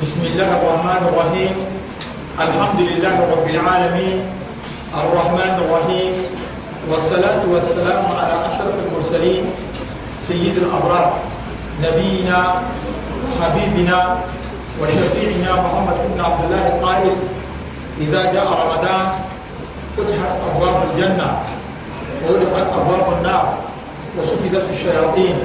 [0.00, 1.52] بسم الله الرحمن الرحيم
[2.40, 4.18] الحمد لله رب العالمين
[4.96, 6.12] الرحمن الرحيم
[6.90, 9.44] والصلاة والسلام على أشرف المرسلين
[10.28, 11.20] سيد الأبرار
[11.84, 12.38] نبينا
[13.44, 13.98] حبيبنا
[14.80, 17.12] وشفيعنا محمد بن عبد الله القائل
[18.00, 19.04] إذا جاء رمضان
[19.96, 21.28] فتحت أبواب الجنة
[22.24, 23.44] وغلقت أبواب النار
[24.18, 25.36] وسكتت الشياطين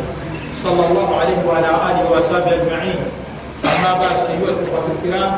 [0.64, 3.00] صلى الله عليه وعلى آله وأصحابه أجمعين
[3.66, 5.32] أما بعد أيها الأخوة الكرام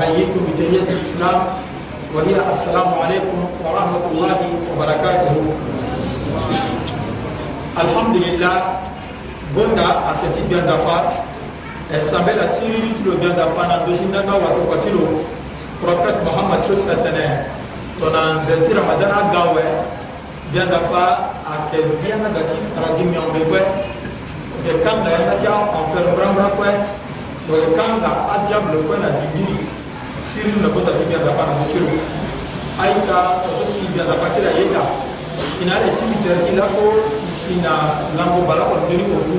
[0.00, 1.40] أهيئكم بتحية الإسلام
[2.14, 4.38] وهي السلام عليكم ورحمة الله
[4.72, 5.34] وبركاته
[7.84, 8.54] الحمد لله
[9.56, 10.96] بوندا أتتي بيان دفا
[11.94, 15.04] السامبي لا سيري تلو بيان دفا نندوشين دانا واتوكو تلو
[15.82, 17.32] بروفيت محمد شوش لتنين
[18.00, 19.66] تنان دلتي رمضان عقاوة
[20.52, 21.04] بيان دفا
[21.52, 23.62] أتتي بيان دفا راجي ميان بيكوة
[24.64, 26.84] بيكام دايما جاو أنفر مرام راكوة
[27.48, 29.56] kanga adiable kwenda kijini
[30.30, 31.88] siri nakota kibianda pana mukiro
[32.82, 34.82] aika tososi bianda pakira yeka
[35.62, 36.84] inale tibi terki laso
[37.30, 37.72] isina
[38.18, 39.38] lambo bala kwa ndiri oku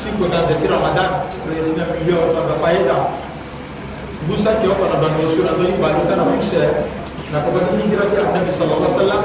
[0.00, 1.10] chikwe kanze ti ramadan
[1.52, 2.96] resina video kwa baba yeda
[4.28, 6.62] busa ki okwa na bandosu na ndiri baluka na muse
[7.32, 9.24] na kwa kini hira ti anabi sallallahu alaihi wasallam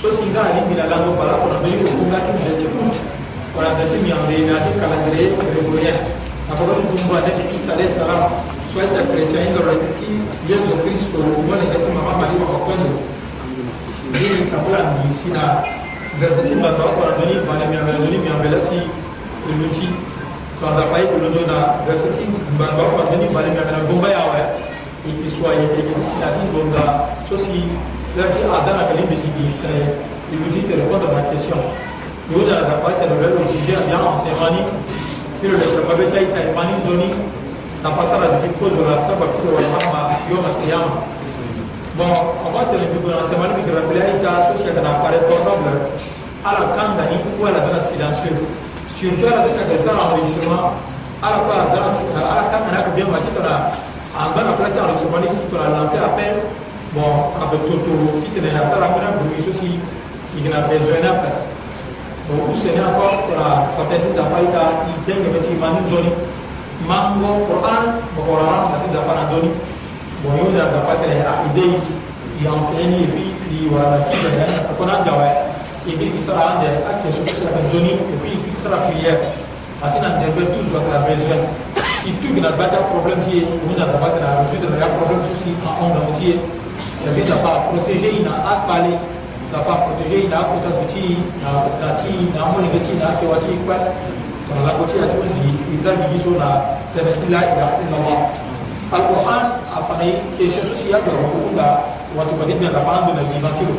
[0.00, 3.00] so singa ali bina lambo bala kwa ndiri oku ngati mzeti kuti
[3.54, 5.98] kwa ndiri miambe na ti calendrier gregorien
[6.50, 8.28] abaron dumba da bi sare salam
[8.70, 12.88] so ta krecha inga rakiti yesu kristo wala ga kuma mama ni wa kwani
[14.12, 15.64] ni ka bula ni sina
[16.20, 18.84] gazeti ma ta kwa bani bana mi amela ni mi amela si
[19.48, 19.88] iluti
[20.60, 22.28] to da pai ko do na gazeti
[22.60, 24.36] ma ta kwa bani bana mi amela gomba ya wa
[25.08, 27.72] ipi swaye de sina tin gomba so si
[28.20, 29.32] lati azana kalim bi si
[29.64, 29.96] tare
[30.28, 31.60] iluti tare ko da ma question
[32.28, 34.60] yo da da pai tare lo bi dia bien enseigné
[35.44, 37.08] hilo litababeta ita imani nzoni
[37.84, 40.00] napasala bikozola sabakizowalamama
[40.30, 40.96] yoma kiyama
[41.96, 42.10] bon
[42.48, 45.72] abatene bikona semani bikirapelea ita sosiaka na appare portable
[46.48, 48.40] ala kandani ou ala zana silencieux
[48.96, 50.64] surtout ala sosiaka sala enregistrement
[51.24, 53.54] ala ko ala kandani akobia maci tona
[54.22, 56.34] ambana place enregistrement ni si tona lancé appel
[56.96, 57.92] bon abe toto
[58.24, 59.76] kitene asala mena bruit sosi
[60.40, 61.36] ikina besoin na appel
[62.32, 64.64] oku sene encore ra fatati nzapa ita
[65.04, 66.10] idenge beti imani nzoni
[66.88, 69.50] mango quran bokorara mati nzapa na ndoni
[70.24, 71.76] bon yo na nzapa tene a idei
[72.40, 73.28] i enseigne et puis
[73.68, 75.26] i wala kidene akona ndawa
[75.84, 79.20] igri ki sara ande a kesu ki sara ndoni et puis igri ki sara prière
[79.84, 81.42] ati na ndembe toujours ak la besoin
[82.08, 85.20] i tugi na bata problème tiye omi na nzapa tene a résoudre na ya problème
[85.28, 86.40] susi en ondango tiye
[87.04, 88.96] et puis nzapa protéger ina a parler
[89.54, 93.22] n'a pas protégé, il n'a pas protégé, n'a pas protégé, n'a pas protégé, n'a pas
[93.22, 93.94] protégé, n'a pas
[94.54, 97.90] la côté a tout dit, il a dit sur la thématique là, il a fait
[97.90, 98.30] la loi.
[98.92, 102.66] Al-Qur'an a fait une question sociale de la Rukunda, ou à tout le monde, il
[102.66, 103.74] a pas de la dimension.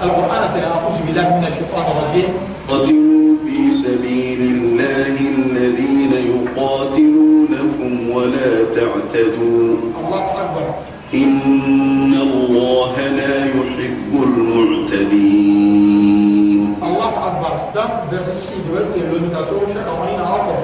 [0.00, 2.28] القرآن أعوذ بالله من الشيطان الرجيم
[2.68, 5.14] قاتلوا في سبيل الله
[5.44, 10.69] الذين يقاتلونكم ولا تعتدوا الله أكبر
[11.14, 20.56] إن الله لا يحب المعتدين الله أكبر ده verset 6 دلوقتي لوميتاسيون شقة وعين عقب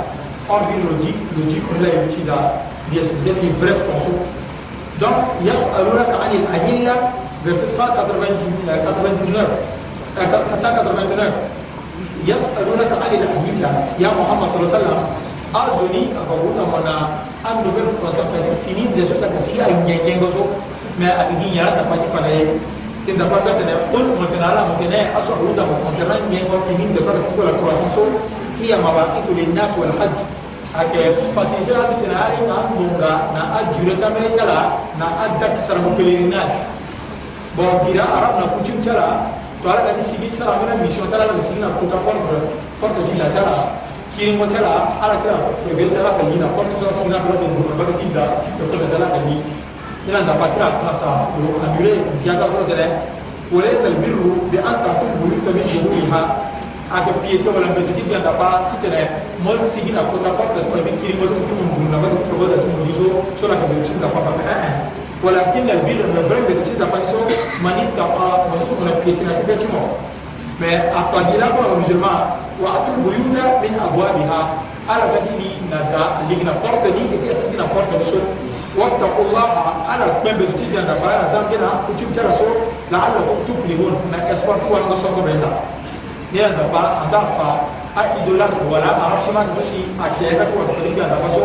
[0.50, 2.40] en biologie, le dit qu'on l'a utilisé dans
[2.92, 3.02] les
[3.60, 4.22] brefs morceaux.
[5.00, 6.94] Donc, يسألونك عن الأهلة
[7.42, 8.70] verset 199
[10.18, 11.34] euh,
[12.28, 15.08] yasalunaka anil ahilla ya muhammad sallallahu alaihi
[15.56, 16.94] azoni akabuna mwana
[17.40, 20.44] ando bero prosasa ni fininze sosa kasi ya nyenyengo so
[21.00, 21.16] mais
[26.28, 28.04] nyengo fininze la croissance so
[28.60, 30.12] hiya mawaqitu linnas walhaj
[30.76, 35.56] hajj ake facilité la tena ale na ndunga na ajure ta mere tala na adak
[35.64, 36.44] sarbo pelerina
[37.56, 41.42] bon bira arab na kuchim tala to ala kati sigi sala amena mission tala no
[41.42, 42.38] sigi na kuta contre
[42.78, 43.82] contre jila tala
[44.14, 47.84] kiengo tala ala kira febe tala ka jila contre so sigi na kuta contre ba
[47.90, 49.42] kati da ti ko tala ka ni
[50.06, 51.92] ina da patira kasa ko amure
[52.24, 52.88] ya ka ko tele
[53.48, 54.18] وليس البر
[54.52, 56.22] بأن تقوم بيوت من جمهورها
[56.92, 59.08] aka piyeto wala mbeto ti bianda pa ti tene
[59.44, 62.56] mol sigi na kota porte ko be kiri ko ti mun na ba ko da
[62.60, 64.70] simu diso so la ka be sigi na pa pa eh eh
[65.24, 67.18] walakin albir na vraibe kucheza paliso
[67.62, 69.82] manita kwa masusu mnapitina kipe chumo
[70.60, 70.70] me
[71.00, 72.10] apadira kwa musulma
[72.62, 74.40] wa atul buyuta min abwabiha
[74.92, 78.18] ala kati ni na da ligna porte ni ifi asigi na porte ni so
[78.80, 82.46] wattaqu llaha ala pembe kucheza na bara zambi na kuchimtara so
[82.92, 85.50] la ala kutuflihun na espoir kwa ngo songo benda
[86.32, 87.48] ni anda ba anda fa
[87.98, 91.44] a idolatre wala a hatima kusi akiyaka kwa kuliga na baso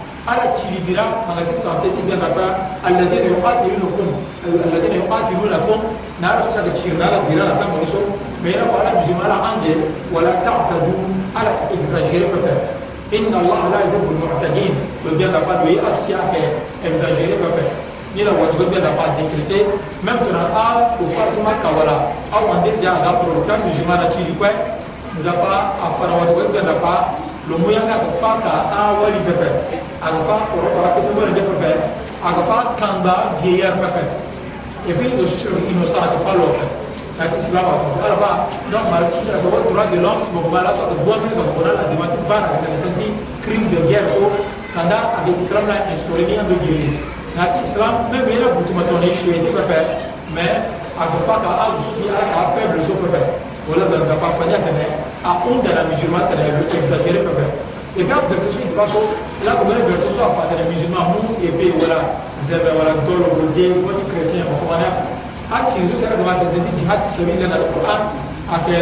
[0.27, 2.47] على تشيبيرا ما كان ساتي بيان ربا
[2.87, 4.09] الذين يقاتلونكم
[4.65, 5.79] الذين يقاتلونكم
[6.21, 7.99] نار تشاد تشيرنا لا بيرا لا كان بيشو
[8.43, 9.73] ميرا ولا بجمالا عنجي
[10.13, 10.99] ولا تعتدوا
[11.35, 12.53] على اكزاجير بابا
[13.13, 14.71] ان الله لا يحب المعتدين
[15.17, 16.45] بيان ربا دوي اسيا كي
[16.85, 17.63] اكزاجير بابا
[18.15, 19.59] نيلا ودو بيان ربا ذكرتي
[20.03, 20.69] ميم ترى ا
[21.01, 21.97] وفاطمه كولا
[22.33, 24.49] او عندي زياده بروكرام بجمالا تشيري كوي
[25.19, 26.95] نزابا افرا ودو بيان ربا
[27.51, 29.49] lomu yanga ko fa ka a wali pepe
[29.99, 31.71] ako fa foro para ko mo ne pepe
[32.23, 34.03] ako fa kanda je yer pepe
[34.87, 36.55] e bi do sur ino sa ko fa lo
[37.19, 38.31] ka ki sila wa ko ala ba
[38.71, 41.41] non ma ci sa ko droit de l'homme mo ba la so ko bon ko
[41.43, 43.07] ko la di ma ci ba ka ka ti
[43.43, 44.31] crime de guerre so
[44.71, 46.95] kanda avec islam la instauré ni ando guerre
[47.35, 49.77] na ti islam même yela butuma to ne choué ni pepe
[50.31, 54.91] mais ako fa ka a jusi ala ka faible so pepe ولا بالبافانيا تنين
[55.21, 57.37] à honte dans la musulmane telle elle veut exagérer peu
[57.93, 59.01] et quand vous avez une façon
[59.45, 62.17] là comme les versets sont faits les musulmans mou et bé voilà
[62.49, 65.05] zèbe voilà dolo rodé votre chrétien vous comprenez à
[65.53, 68.59] ah, tirer c'est la demande de jihad qui se met dans le Coran à ah,
[68.65, 68.73] que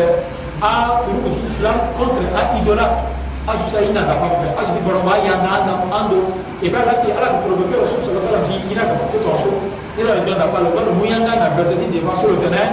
[0.64, 3.04] à ah, pour nous l'islam contre à idolâtre
[3.44, 6.70] à juste à ina d'abord à juste pour moi il y a un ando et
[6.72, 9.20] bien là c'est à la provoquer le sous sur le salam dit il a fait
[9.28, 9.60] ton show
[10.00, 12.72] il a donné la parole le moyen d'un verset des versets le tenait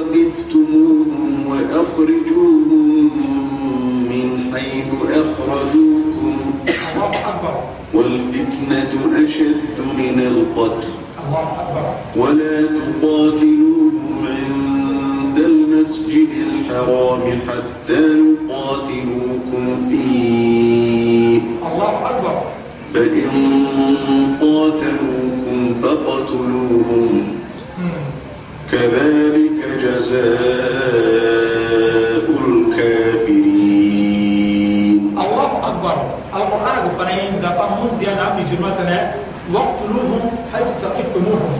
[0.00, 3.10] ثقفتموهم وأخرجوهم
[4.10, 6.36] من حيث أخرجوكم
[7.94, 10.88] والفتنة أشد من القتل
[12.16, 21.40] ولا تقاتلوهم عند المسجد الحرام حتى يقاتلوكم فيه
[21.72, 22.42] الله أكبر
[22.94, 23.56] فإن
[24.40, 27.22] قاتلوكم فقتلوهم
[28.72, 29.59] كذلك
[30.10, 35.96] جزاء الكافرين الله أكبر
[36.36, 38.98] القرآن قفنين قطعهم زيادة عبد جرمتنا
[39.54, 40.22] واقتلوهم
[40.54, 41.54] حيث ثقفتموهم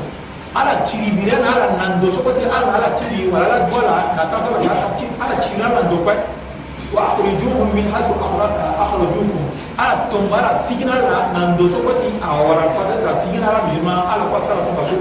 [0.50, 4.26] ala ciri biren ala nando so ko se ala ala ciri wala ala bola na
[4.26, 6.10] ta to ala ciri ala ciri ala nando ko
[6.90, 9.38] wa akhrijuhum min hasu akhrijukum
[9.78, 14.42] ala tombara signal ala nando so ko se awara pada signal ala bijma ala ko
[14.42, 14.98] sala ko basu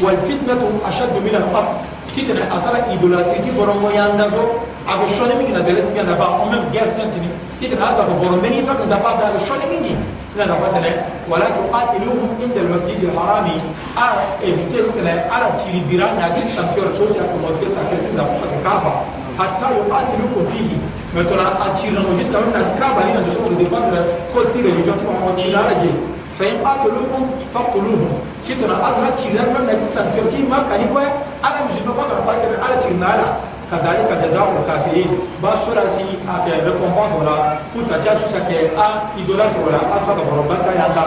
[0.00, 5.52] wal fitnatu ashaddu min al-qatl qui tene asara idolâtrie qui borongo yandazo ako shone mingi
[5.52, 7.28] na dele kuya na ba en même guerre sentini
[7.58, 9.96] qui tene asa ko boro meni fa kaza pa da ako shone mingi
[10.36, 10.92] na na patene
[11.26, 13.48] wala ko qatiluhum inda al-masjid al-haram
[13.96, 14.06] a
[14.44, 18.92] éviter tene ala chiribira na ti sanction chose ya ko mosquée sacrée da ko kafa
[19.40, 20.76] hatta yuqatilukum fihi
[21.16, 23.96] maintenant a chirano juste avant na kafa ni na so ko défendre
[24.36, 25.88] cause ti religion tu ko chirala je
[26.36, 27.24] fa in qatiluhum
[27.56, 32.06] faqtuluhum si tona ala chirano na ti sanction ti ma kani ko أنا مش نقول
[32.10, 33.28] حباك على تنالا
[33.70, 36.04] كذلك جزاء الكافرين باسورا سي
[36.36, 41.06] أبي ريكومبانس ولا فوتا جاسو سكي أ آه، إدولات ولا أفا كبرباتا ياتا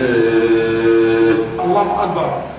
[1.65, 2.56] الله أكبر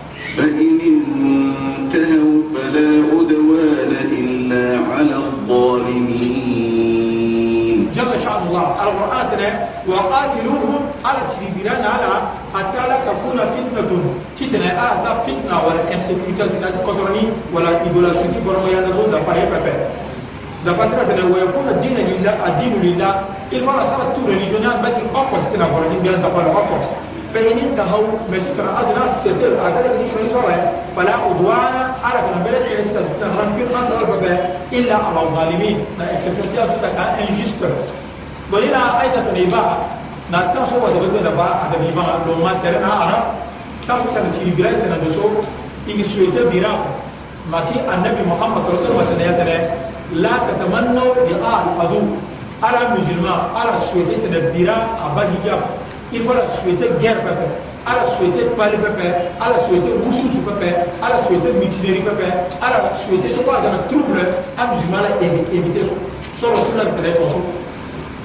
[9.87, 12.07] وقاتلوهم على تريبيران على
[12.55, 13.93] حتى لا تكون فتنة
[14.37, 16.43] تتنى هذا فتنة ولا انسكيوتي
[16.87, 19.61] كترني ولا ايدولاسيون برما ينزل دفع يبقى
[20.65, 23.13] دابا ترى ويكون الدين لله الدين لله
[23.49, 26.51] il faut la salat tout religionnel mais qui encore c'est la parole bien d'abord le
[26.59, 26.85] rapport
[27.33, 33.13] فإن انتهوا مسكر أدنى السيسير أعتقد أن شوني سواء فلا عدوان على كنبلة أن يعني
[33.19, 34.35] تتهمكن أن تربى
[34.79, 37.69] إلا على الظالمين لا إكسبتون تيا سوسا كان إنجستر
[38.51, 39.63] بلنا أيضا تنيبا
[40.31, 43.33] نتام سوى دبل من دبا أدبيبا لوما ترنا أرا آه، آه.
[43.87, 45.23] تام سوى تيجي غير تنادوسو
[45.87, 46.73] إيجي سويتة بيرا
[47.51, 49.59] ما تي النبي محمد صلى الله عليه وسلم تنيا
[50.13, 52.01] لا تتمنوا لآل أدو
[52.63, 55.55] على مجرما على سويتة تنبيرا أبدي جا
[56.15, 57.37] إفرا سويتة غير بب
[57.87, 58.99] على سويتة بالي بب
[59.41, 60.63] على سويتة وشوش بب
[61.03, 62.21] على سويتة ميتيري بب
[62.63, 62.77] على
[63.07, 64.23] سويتة شو قاعد أنا تروبر
[64.59, 65.95] أمجرما لا إيه إيه بيتشو
[66.41, 67.13] صلى الله عليه وسلم تنيا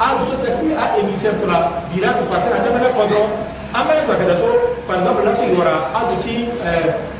[0.00, 3.30] azosɛki a émissaire tola bira to passer a jamana kɔ dɔrɔn
[3.76, 4.46] an bɛ to a kɛta so
[4.88, 6.34] par exemple la sigiyɔrɔ azu ci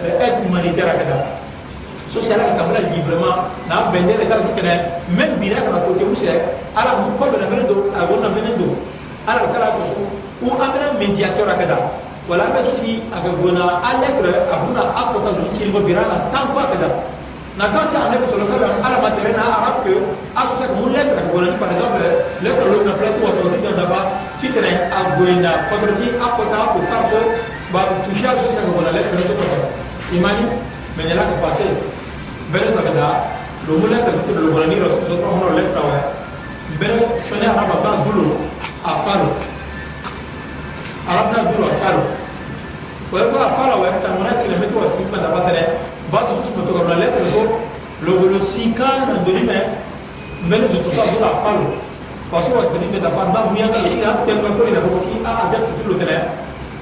[0.09, 1.17] aide humanitaire a kɛta
[2.09, 4.73] social ka tabla librement na bende le kala kitene
[5.13, 6.33] même bira ka ko te usɛ
[6.75, 8.73] ala mu ko bena mene do a wona mene do
[9.29, 10.01] ala tsala to so
[10.41, 11.77] ou amena médiateur a kɛta
[12.33, 15.69] wala bɛ so si a ka gona a lettre a buna a kota do ci
[15.71, 16.89] ko bira la tan ko a kɛta
[17.59, 19.91] na quand tu enlèves sur le sol à la matière na arabe que
[20.39, 21.99] à ce que mon lettre que voilà par exemple
[22.43, 26.15] lettre le na place ou autorité dans là-bas tu te n'es à goina contre tu
[26.15, 27.19] à côté à pour faire ce
[27.75, 30.47] bah toucher à ce que voilà lettre le tout imani
[30.97, 31.67] mais là que passer
[32.55, 33.35] belle ça là
[33.67, 36.05] le mot lettre c'est le voilà ni reçu sur mon lettre ouais
[36.79, 38.47] belle sonner arabe dans boulot
[38.87, 39.27] a faire
[41.11, 41.99] arabe dans boulot à faire
[43.11, 45.43] ouais quoi à faire ouais ça mon c'est le métier qui m'a d'abord
[46.11, 47.43] batu su sumato ka bila lɛ soso
[48.05, 49.57] logolo si kan doni mɛ
[50.47, 51.79] mbɛlɛ soso sa dona fa lo
[52.31, 54.99] faso wa doni bɛ ta ba ba muya ka lo kira tɛmɛ ko yɛrɛ ko
[55.01, 56.17] ti a a bɛ tutu lo kɛlɛ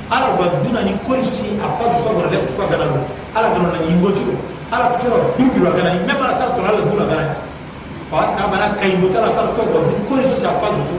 [0.08, 2.98] ala wa duna ni kori soso a fa soso gɔnɔ lɛ soso a gana lo
[3.36, 4.34] ala gana na yinbo ti lo
[4.72, 7.24] ala tutu la du bi la gana mɛ mana sa tɔla la du la gana
[8.10, 10.72] wa sa bana ka yinbo ta la sa tɔ gɔn du kori soso a fa
[10.72, 10.96] soso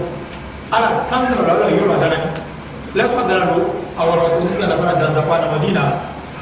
[0.71, 2.17] ala kan gana la yɔrɔ la gana
[2.93, 3.57] lɛ soso a gana lo
[3.97, 5.91] a wɔrɔ o ti ka na fana dansa ko a na ma di na.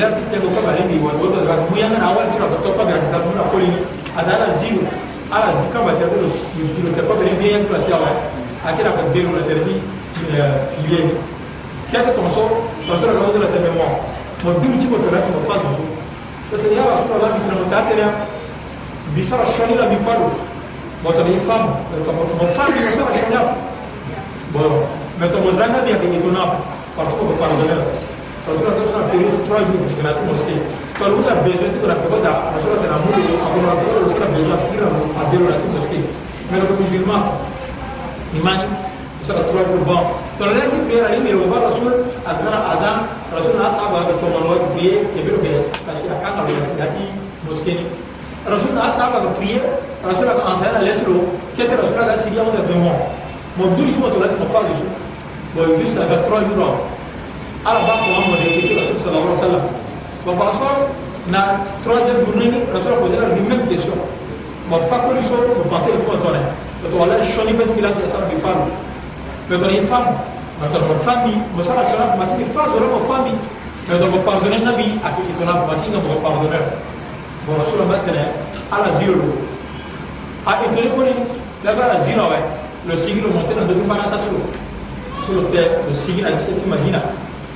[0.00, 2.96] lati tego ka bahendi wa do da mu yanga na wa tira to ka ga
[3.12, 3.84] da mu na kolini
[4.16, 4.88] adala zero
[5.28, 8.08] ala zika ba tero lo tiro te ko bele bien to sia wa
[8.64, 9.84] akira ka bero na terbi
[10.32, 11.12] ile
[11.92, 14.00] kia ka to so to so ga odela teme mo
[14.44, 15.84] mo dum ti ko to rasi mo fa zu
[16.48, 18.06] to te ya rasul allah bi tira mo ta tera
[19.12, 20.32] bi sara shani la bi falu
[21.04, 23.36] mo to bi fam to mo fa bi sara shani
[24.56, 24.88] bon
[25.20, 26.64] mais to mo zanga bi ka ni to na
[26.96, 27.80] parce que ko pardonner
[28.44, 30.58] parce que nazo sera période trois jours parce que na ti mosquée
[30.98, 34.26] to lu ta besoin ti kona période na sera tena mundo akono na période sera
[34.34, 36.02] besoin pira a belo na ti mosquée
[36.50, 37.22] mais le musulman
[38.34, 38.66] imani
[39.22, 42.98] sera trois jours bon to na ti prière ali mele waba rasul a tara azan
[43.30, 45.54] rasul na sa ba to man wa prier e belo ke
[45.86, 47.14] parce que akanga lo na ti
[47.46, 47.86] mosquée ni
[48.42, 49.62] rasul na sa ba prier
[50.02, 52.90] rasul a enseigner la lettre lo kete rasul a sigi a mo de mo
[53.54, 54.86] mo duri ti mo to la si mo fa de so
[55.54, 56.90] bon jusqu'à trois jours
[57.62, 59.64] ala ba ko mo de c'était rasul sallallahu alayhi wa sallam
[60.26, 60.90] wa ba so
[61.30, 61.42] na
[61.86, 63.94] troisième journée ni rasul posait la même question
[64.66, 66.42] ma fakoli so mo passer le fois tole
[66.82, 68.66] to to ala shoni bet kila sa bi fam
[69.46, 70.10] mais to ni fam
[70.58, 73.30] ma to mo fami mo sala chona ma ti fa zoro mo fami
[73.86, 76.66] mais to mo pardonner nabi akiki to na ma ti mo pardonner
[77.46, 78.26] bon rasul ma tene
[78.74, 79.22] ala ziro
[80.50, 81.14] a étonné ko ni
[81.62, 82.42] la ba ziro ouais
[82.90, 84.42] le sigilo monté dans deux parata tout
[85.22, 86.98] sur le terre le sigilo à cette imagine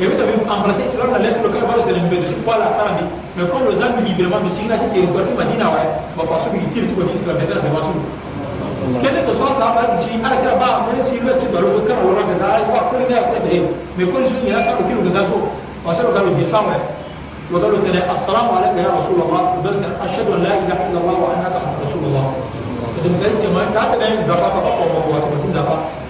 [0.00, 2.24] Et vous avez embrassé cela yewita ɓe embrasser islam na lettre local baro tene la
[2.24, 3.08] ça poala dit.
[3.36, 5.80] mais comme le zambi librement mi siginaki territoire ti madina wa
[6.16, 8.00] ba fa soɓigi kiri ti koti islam ete asdema sulu
[8.96, 12.22] kene to soa saba ji ala kira ba le silva ti baro ko kara lora
[12.32, 14.82] gada ala wa kone ne akone de mais quand ça, le condition ñina sa ko
[14.88, 15.36] kiri gada so
[15.84, 20.52] wa sa logalo di sawe le tene assalamu alayka ya rasulallah dalka ashhadu an la
[20.64, 22.24] ilaha illallah wa annaka rasulullah
[22.96, 24.80] sedem kay jama ta tene zafa ko ko
[25.12, 26.08] ko ko tin zafa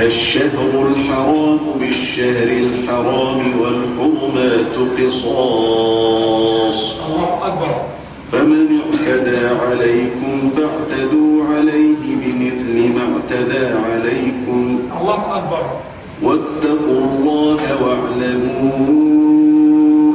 [0.00, 7.74] الشهر الحرام بالشهر الحرام والحرمات قصاص الله أكبر
[8.32, 15.62] فمن اعتدى عليكم فاعتدوا عليه بمثل ما اعتدى عليكم الله أكبر
[16.22, 18.96] واتقوا الله واعلموا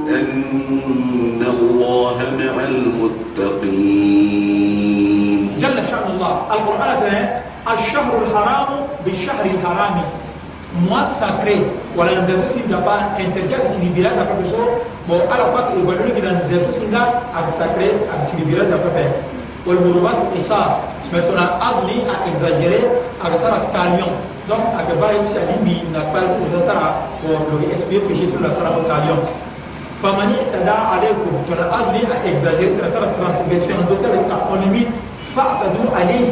[0.10, 8.70] أن الله مع المتقين جل شأن الله القرآن الشهر الحرام
[9.06, 9.96] بالشهر الحرام
[10.92, 11.60] مساكري
[11.98, 14.62] ولا نزفس جبا انتجال تشري بيرا دا كبسو
[15.10, 17.04] مو على باك يبدل كده نزفس نجا
[17.40, 19.18] اتساكري اتشري بيرا دا كبسو
[19.68, 20.74] والمروات قصاص
[21.14, 22.82] مثلا ادلي اكزاجيري
[23.26, 24.12] اكسر اكتاليون
[24.50, 26.90] دونك اكبر يشري بي نقل وزرا
[27.26, 29.20] ودوري اس بي بي شتو لسرا اكتاليون
[30.04, 34.84] فمن اعتدى عليكم ترى ادلي اكزاجيري اكسر ترانسجيشن دوتا لتا اونيمي
[35.36, 36.32] فاعتدوا عليه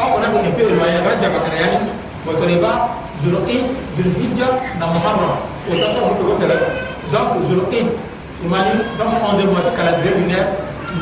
[0.00, 1.78] au unaweza kupiga riwaya moja kwa yani
[2.26, 2.70] watoreba
[3.22, 3.64] Zulqid
[3.96, 4.46] Zulhijja
[4.80, 5.34] na Muharram
[5.72, 6.46] utasoma huko wote
[7.12, 7.86] donc Zulqid
[8.44, 10.46] imani donc 11e dalam kala durée lunaire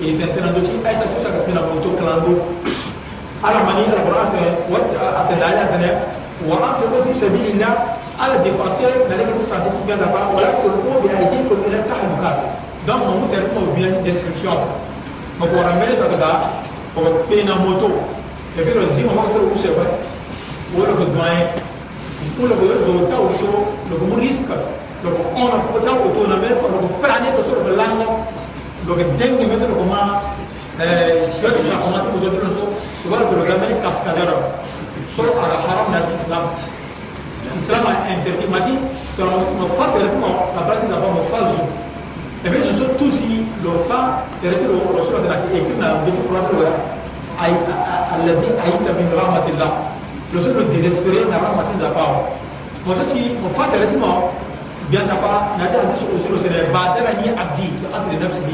[0.00, 2.34] يتنتنا إيه، دوشي أي تتوسع كتنا بروتو كلاندو
[3.44, 4.32] أنا مني أنا برات
[4.70, 5.98] وقت أتلاعي أتلاعي
[6.48, 7.68] وأنفقوا في سبيل الله
[8.20, 12.38] على ديبانسير ملكة السانتي تبقى دفع ولا تلقوا بأيديكم إلى التحركات
[12.86, 14.58] دم ما هو تلقوا بين الديسكريبشن
[15.40, 16.32] ما هو رمي فقدا
[16.98, 17.90] وبين موتو
[18.58, 19.90] يبيرو زيما ما تلقوا سبب
[20.78, 21.46] ولا بدوين
[22.40, 23.50] ولا بدوين زوتا وشو
[23.90, 24.48] لو مريسك
[25.04, 27.88] لو أنا بتاعه وتونا بين فلو بعدين تصير بالله
[28.88, 30.22] loke denge mete lo koma
[31.30, 32.62] siyoti na koma ti kuto dilo so
[33.04, 34.32] subara to loke mene kaskadera
[35.12, 36.48] so ala haram na ti islam
[37.52, 38.80] islam a interdit mati
[39.14, 41.62] tona mo fa tere ti mo na bara ti nzapa mo fa zo
[42.48, 45.60] e mbe so so tusi lo fa tere ti lo lo so lo tene ayeke
[45.68, 46.72] écrit na mbeni fura ti lo ya
[47.44, 49.70] allazi aita min rahmatillah
[50.32, 52.16] lo so lo désespéré na rahma ti nzapa o
[52.88, 54.32] mo so si mo fa tere ti mo
[54.92, 58.44] جنة فا نجاه تسوء سلوك كده بعدنا هي عبدي قدر نفسه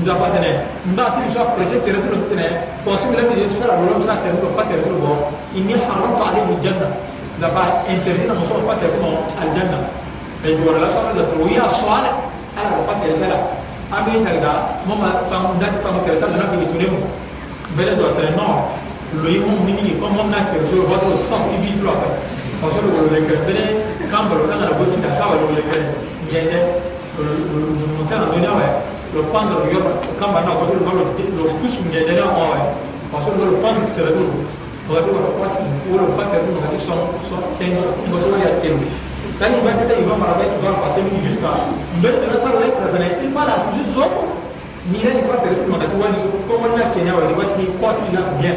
[0.00, 0.50] مزابطنا
[0.92, 2.48] نباتي شو بريسك ترى تلو كده
[2.86, 5.14] قاسم لم يسفر أبو لم ساتر تلو فتر تلو بو
[5.56, 6.88] إني حرمت عليه الجنة
[7.42, 9.10] لبا انترينا مصور فتر تلو
[9.44, 9.78] الجنة
[10.44, 12.10] أيوة ولا سؤال لا تلو هي الصالة
[12.58, 13.40] أنا فتر تلو
[13.98, 14.54] أمين تلقى
[14.88, 16.94] ماما فمدك فمدك تلو نكبي تلو
[17.78, 18.62] بلا زوجة نور
[19.22, 21.90] لو يوم مني كم مم نكبي شو بس الصاص تبي تلو
[22.60, 23.64] faso logololekɛ bene
[24.10, 25.78] kan balo kan kana boti ta kan wa logolekɛ
[26.30, 26.58] jɛndɛ
[28.10, 28.66] kan na dɔnniya wɛ
[29.16, 32.42] lo pan dɔ yɔrɔ kan ba na boti lo lo lo kusu jɛndɛ na mɔ
[32.50, 32.58] wɛ
[33.14, 34.22] faso lo pan tɛrɛ do
[34.90, 37.70] mɔgɔ do wala kɔti wolo fa tɛrɛ do mɔgɔ sɔn sɔn kɛn
[38.10, 38.76] mɔgɔ sɔn yɛrɛ kɛn
[39.38, 41.70] tan ni bɛtɛ yi ba mara bɛ tu vas passer mini jusqu'à
[42.02, 44.10] mbɛ tɛrɛ sara la tɛrɛ dɛnɛ il faut la toujours zɔn
[44.90, 47.34] mi yɛrɛ ni fa tɛrɛ do mɔgɔ tu wa ni kɔmɔ na kɛnɛ wɛ ni
[47.38, 48.56] waati ni kɔti na bien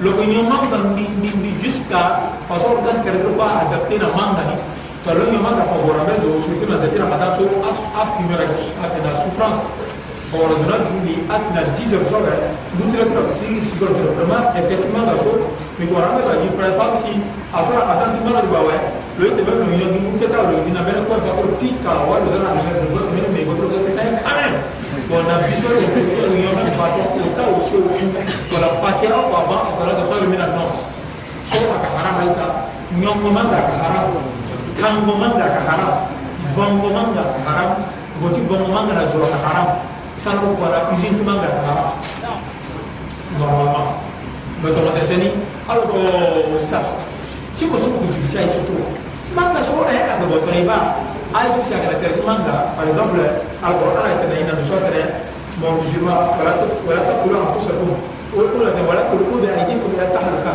[0.00, 4.56] loko ñomanga ndi jusqu'à façon gan kereto ko adapté na mangani
[5.04, 9.60] to lo ñomanga ko horabe zo surtout na datira mata so a fumera akeda souffrance
[10.32, 12.32] ora dona dundi asina 10 heures soga
[12.80, 15.30] dutira tira si sigol tira vraiment effectivement ga so
[15.76, 17.20] mi ko horabe ga yipra fa si
[17.52, 21.04] asara asanti mala duwa wa lo yete be no ñogi mu teta lo dina bene
[21.04, 24.04] ko fa ko pika wa lo zana na ko ko me me ko ko ta
[24.24, 24.48] kare
[25.12, 25.68] ko na biso
[26.16, 27.76] ko ñogi fa ko ta o so
[28.48, 28.99] ko la pat
[33.10, 34.22] Sinongoman gak haram,
[34.78, 35.98] kangoman gak haram,
[36.54, 37.82] vongoman gak haram,
[38.22, 39.66] goti vongoman gak zoro a haram,
[40.14, 41.90] sanu kuara izin cuma m n gak haram.
[43.34, 43.90] Normalement.
[44.62, 45.28] Betul m a d a s a n i
[45.66, 46.86] kalau do sas,
[47.58, 48.74] cuma semua k u c i n o saya itu.
[49.34, 50.82] Manga seorang un d yang ada betul ni bah,
[51.34, 53.18] ayat sosial yang a terkait manga, par exemple,
[53.58, 55.10] Al-Quran yang t e r v a i t dengan dosa terkait,
[55.58, 57.50] mau m o s l i m a walau tak walau tak kurang a n
[57.58, 60.22] f o s a k u m ulah dan walau kurang udah ini kurang tak
[60.30, 60.54] luka.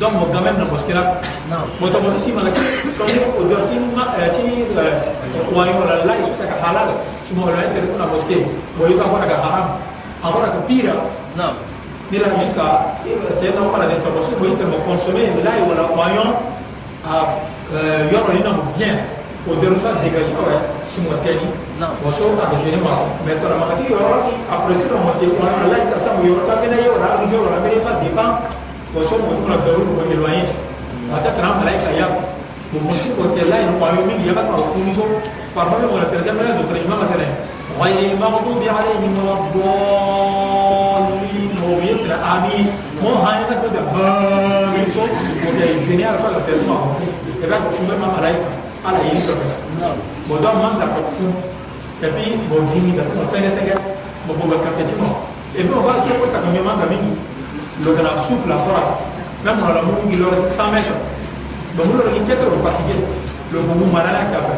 [0.00, 1.02] donc gamɛ bɛna mɔsikira
[1.78, 4.44] mɔtɔ mɔtɔ si ma o dɔ ti ma ti
[5.52, 6.88] wa yɔrɔ la yi sisa ka halal
[7.22, 8.48] suma o la tɛ kuna mɔsike
[8.80, 9.66] o yi fana ka haram
[10.24, 10.96] a fana ka pira
[12.10, 12.96] ni la jusqu'à
[13.36, 16.30] c'est non pas la déclaration o yi tɛ mɔ consommer la yi wala wa yɔn
[17.04, 17.12] a
[18.08, 18.96] yɔrɔ ni na mɔ bien
[19.44, 20.56] o dɔ fa dégage kɔrɔ
[20.88, 21.44] suma tɛ ni
[21.84, 24.74] o so a bɛ gêner ma mais tɔnɔ ma ka ti yɔrɔ la si après
[24.80, 27.20] c'est le monté wa la yi ka sa o yɔrɔ ta bɛ na yɔrɔ la
[27.28, 30.42] yɔrɔ la bɛ fa dépend kɔsɔn mɔtu la kɛlɛ olu kɔni lɔn ye
[31.14, 34.02] a tɛ tɛnɛ mala ka ya o mɔsi kɔ tɛ la yen kɔ a ye
[34.10, 35.04] min yaba kɔ funu so
[35.54, 37.26] parma bɛ mɔna tɛrɛ tɛmɛ dɔ tɛrɛ ɲuman tɛrɛ
[37.80, 42.54] wayiri makutu bi ale yi ma dɔɔni mɔgɔ ye tɛrɛ ami
[43.02, 46.90] mɔ han ye tɛrɛ tɛ bɛɛ so o tɛ gɛnɛ ala fana tɛrɛ ma kɔ
[47.42, 48.38] e b'a kɔ funu bɛ ma mala yi
[48.88, 49.88] ala yi tɔ bɛ
[50.28, 51.30] bɔn dɔw man ka kɔ funu
[52.02, 53.74] et puis mɔgɔ gini ka tɛmɛ sɛgɛsɛgɛ
[54.26, 55.08] mɔgɔ bɛ ka kɛ ti ma
[55.54, 57.04] et puis o b'a sɛgɛ o sago ɲuman ka min
[57.84, 59.00] lokana sufla fora
[59.44, 60.98] na muna la mungi lora 100 mètres
[61.76, 62.94] donc lora ki tete lo fatigué
[63.52, 64.52] lo bugu malala ka ba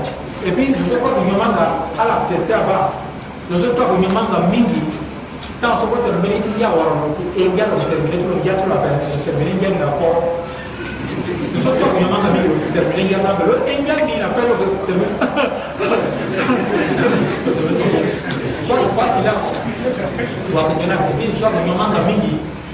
[0.45, 2.91] et puis je crois que nyomanga ala tester ba
[3.51, 4.83] je crois que nyomanga mingi
[5.63, 8.55] tant so ko terminer ti ya wara no e ya lo terminer ti lo ya
[8.59, 8.91] ti lo ba
[9.25, 10.19] terminer ya ni rapport
[11.63, 14.29] je crois que nyomanga mingi lo terminer ya na ba lo e ya ni na
[14.35, 15.15] fa lo terminer
[18.67, 19.35] soit le passe là
[20.55, 21.09] wakati nyana ko
[21.39, 22.35] soit nyomanga mingi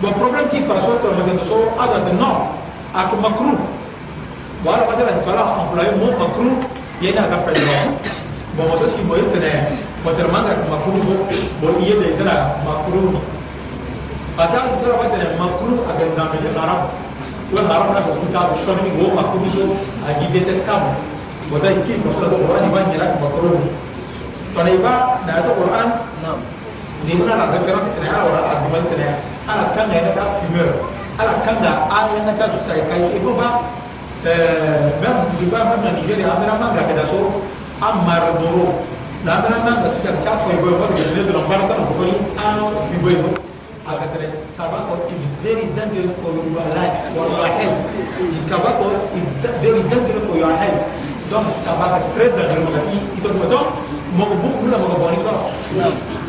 [0.00, 1.08] bon problème ti fa so to
[1.48, 2.52] so ada ta no
[2.92, 3.56] ak makru
[4.60, 6.52] bo ala badala ta la employé mo makru
[7.00, 7.96] yena ka pa no
[8.60, 9.50] bon mo so si mo ma
[10.04, 11.14] mo ter manga ak makru bo
[11.64, 13.20] bo iye de tara makru no
[14.36, 16.82] ata ta ra badala makru aga na me de haram
[17.56, 19.64] wa haram na ko ta so ni wo makru so
[20.04, 20.92] agi detestable
[21.48, 23.56] bo ta ki fa so da ko ni ban ma makru
[24.52, 25.88] to ne ba da ta qur'an
[26.20, 26.36] na
[27.08, 31.32] ni kuna na reference ina ala wala argument ina ala kan ka ka fumeur ala
[31.46, 33.62] kan ka an ka ka sai kai e ko ba
[34.26, 37.46] eh ba du ba ba na Nigeria amara man ga da so
[37.78, 38.82] amara doro
[39.22, 42.12] na amara man ga sai ka ko boy boy ne da bar ka ko ni
[42.42, 42.58] an
[42.90, 43.34] bi boy boy
[43.86, 44.26] aga tare
[44.58, 47.80] tobacco is very dangerous for your life for your health
[48.50, 49.28] tobacco is
[49.62, 50.82] very dangerous for your health
[51.30, 53.66] donc tobacco très dangereux donc ils ont donc
[54.18, 55.46] mon beaucoup la mon bon histoire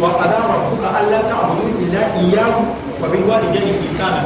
[0.00, 2.54] وقضى ربك ألا تعبدوا إلا إياه
[3.02, 4.22] وبالوالدين إحسانا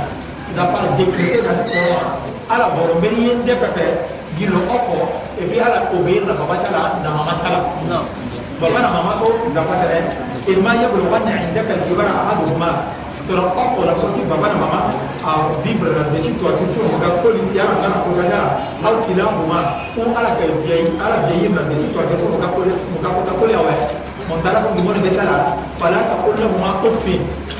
[0.52, 2.18] ils n'ont pas décrété la victoire
[2.50, 4.02] à la boromérien des pépés
[4.34, 4.98] dit le oko
[5.38, 7.70] et puis à la obéir la baba chala na mama chala
[8.58, 10.10] baba na mama so la patere
[10.50, 12.66] et ma yablo wanna indaka al-kibara ahaduhuma
[13.30, 14.80] tɔrɔ ɔkɔ la kɔrɔti baba na mama
[15.22, 18.46] a vivre la de ci tuwa tutu mɔgɔ polisi a kana ko ka yaa
[18.90, 19.58] aw kila mɔgɔ
[19.94, 23.32] ko ala ka vieillir ala vieillir la de ci tuwa tutu mɔgɔ kole mɔgɔ kota
[23.38, 23.72] kole awɛ
[24.30, 25.36] من ضرب من مثلا
[25.82, 27.02] فلا تقل لهما اف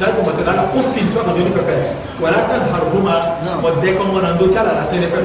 [0.01, 1.75] ذلك مثلا اف فقد يرفع
[2.23, 3.59] ولا تنهرهما نعم.
[3.65, 5.21] وديكم ونندو تلا لا تنفع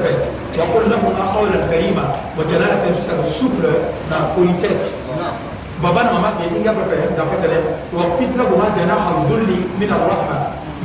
[0.58, 2.04] وقل لهما قولا كريما
[2.38, 3.72] وجلال تنسى الشكر نا
[4.10, 4.24] نعم.
[4.36, 4.80] بوليتس
[5.20, 5.34] نعم.
[5.82, 7.62] بابا ماما بيتين يا بابا دا فتره
[7.94, 10.36] وقفت لهما جناح الذل من الرحمه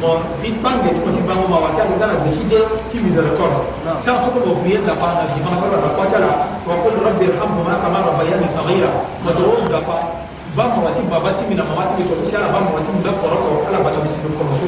[0.02, 2.58] mon vite bange ti koti bango ma wata ko tala décidé
[2.89, 3.69] ti miséricorde
[4.02, 6.32] tan soko bo biye da pa na di mana ko la ko tala
[6.65, 8.89] wa qul rabbi irhamhuma kama rabbayani saghira
[9.21, 9.97] wa dawum da pa
[10.56, 13.90] ba mawati ba bati mina mawati ko so ba mawati da ko ko ala ba
[13.92, 14.68] ta misiru ko so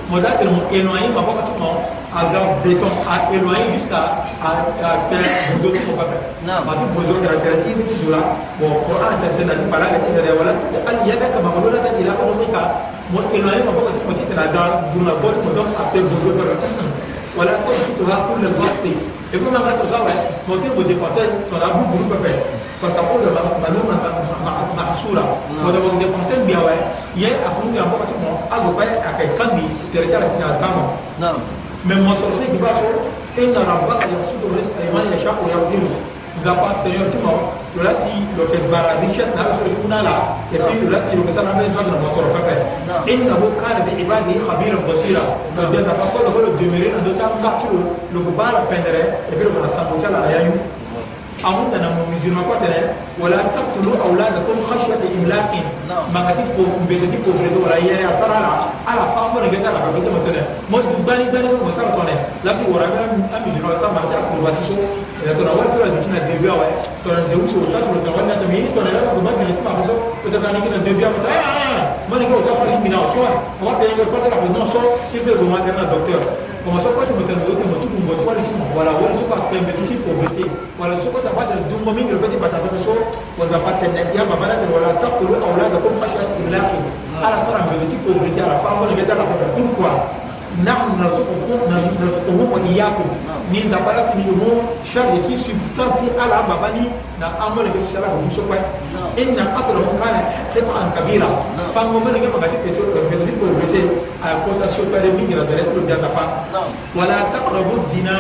[0.09, 1.85] Mozart est tellement éloigné, parfois pratiquement,
[2.17, 5.21] à gare béton, à éloigner jusqu'à à, faire
[5.61, 6.65] Bozo qui pas faire.
[6.65, 9.81] Parce que Bozo qui a fait ici, tout là, bon, pour un certain âge, par
[9.85, 12.17] là, il y a des voilà, il y a des camarades là, il y a
[12.17, 12.61] des monika,
[13.13, 16.41] mon éloigné, parfois pratiquement, tu es là dans la boîte, mon donc, après Bozo qui
[17.37, 18.97] Voilà, comme si tu vas pour le rester.
[18.97, 20.19] Et comme on a fait ça, ouais,
[20.49, 22.57] mon temps, mon dépensage, ton amour, beaucoup peut faire.
[22.83, 23.21] فتقول
[23.63, 23.97] ملوما
[24.79, 25.25] محصورا
[25.67, 26.71] وده وده بانسين بيوا
[27.17, 30.87] يا أكون في أمور تمو ألو باي أكيد كندي ترجع لفينا زمان
[31.21, 31.35] نعم
[31.85, 32.95] من مصرسي بباشر
[33.39, 35.95] إن ربك يبسط الرزق لمن يشاء ويقدره
[36.43, 37.35] nga pas seigneur ti ma
[37.75, 40.15] lo la ti lo yeke bara richesse na aso kuna la
[40.55, 42.55] et puis lo la si lo yeke sara ambeni zozo na mo soro pepe
[43.13, 45.23] innahu kana bi ibadihi khabiran basira
[45.57, 47.81] lo denda pa ko lo ko lo demeure na ndö ti anga ti lo
[48.15, 49.03] lo yeke baa la pendere
[49.35, 50.53] et puis lo yeke na sango ti ala ayayu
[51.47, 55.63] ango tana mo musulman ko tere wala taqtulu awladakum khashyata imlaqin
[56.11, 58.51] makati ko mbeta ti ko bredo wala yere asara la
[58.83, 62.11] ala fa ko ne gata ka bito motene mo du bani bani ko sara tone
[62.43, 64.75] la fi wora ga am musulman sa ma ta ko basi so
[65.23, 66.67] ya tona wala tona du tina debiya wa
[67.07, 69.95] tona zeu so ta tona tona wala tami tona la ko makile ko ma so
[70.23, 71.31] ko ta kani kina debiya ko ta
[72.11, 73.19] mani ko ta fa ni mina so
[73.63, 74.81] wa ko ta ko ko ta ko no so
[75.15, 78.91] ti fe ko ma ta na docteur omasokose motelo ote motuku ngoti wala ti mawala
[78.99, 80.45] wala ti bapembe ti ti povete
[80.81, 82.95] wala soko sa batene dungo mingi lo be ti bata tene so
[83.39, 86.83] wala batene ya babana tene wala takulu aulada comme khashat ilakin
[87.23, 89.93] ala sara mbele ti povete ala fa ngo nege ti ala kota pourquoi
[90.65, 93.07] nahnu narzuquhum wa iyyakum
[93.53, 96.89] min zabara sinihum sharri ki substansi ala babani
[97.21, 98.57] na amana ga shara ko shokwa
[99.17, 100.21] inna qatlahum kana
[100.53, 101.29] qat'an kabira
[101.73, 103.81] fa mo mena ga magati pe ko be ko bete
[104.25, 106.25] a kota shokwa re mingira dare to da ta fa
[106.97, 108.17] wala taqrabu zina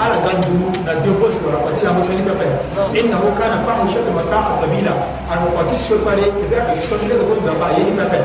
[0.00, 0.56] على غندو
[0.86, 2.52] ندبو شورا وتلا مشاني بقى
[3.00, 4.94] إنه كان فاحشة وساء سبيلا
[5.32, 8.20] أن وقتش شبالي إذا كان يشتغل لك فوق بقى يهين بقى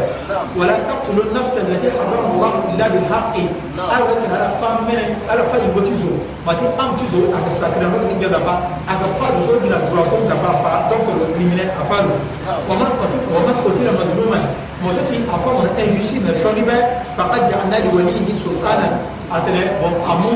[0.58, 3.36] ولا تقتل النفس التي حرم الله إلا بالحق
[3.78, 3.88] نعم.
[3.96, 5.00] أنا وكان أنا فاهم من
[5.34, 6.14] أنا فاهم وتزو
[6.48, 8.54] ما تي أم تزو أك ساكنا ما تيجي دابا
[8.92, 12.16] أك فاز زو بلا درا فوق دابا فا دكتور كريمنال أفعله
[12.70, 14.40] وما قتل وما قتل مظلوما
[14.84, 15.02] موسى
[15.36, 16.36] أفهم أن يجسي من
[17.18, 18.98] فقد جعلنا لوليه سلطانا
[19.32, 20.36] أتلا وأمو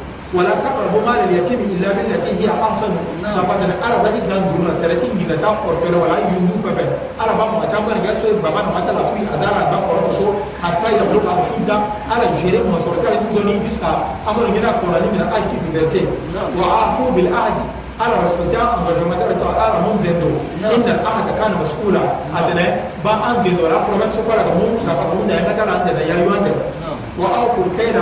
[0.35, 2.91] ولا تقربوا مال اليتيم الا بالتي هي احسن
[3.37, 6.83] فقد العرب دي كان غرور تلاتين جدا تا قرفنا ولا يندو بابا
[7.21, 10.27] عرب ما كان بر جالس بابا ما تلا كوي ادار دا فرق شو
[10.63, 11.77] حتى يبلغ الشدة
[12.11, 13.91] على جير مسؤولك الزوني جسا
[14.29, 16.05] امر هنا قراني من اجل بلتي
[16.35, 16.49] نعم.
[16.61, 17.53] وعفوا بالعهد
[18.01, 20.31] على رسولتها engagement avec تاع على mon زيدو
[20.75, 21.99] إن الأحد كان مسؤولا
[22.35, 22.77] عندنا نعم.
[23.05, 26.47] با ان دي أنجز ولا promesse سكولا كمون كمون ده نكتر عندنا يا يوان ده
[26.61, 26.97] نعم.
[27.19, 28.01] وأوفوا الكيلا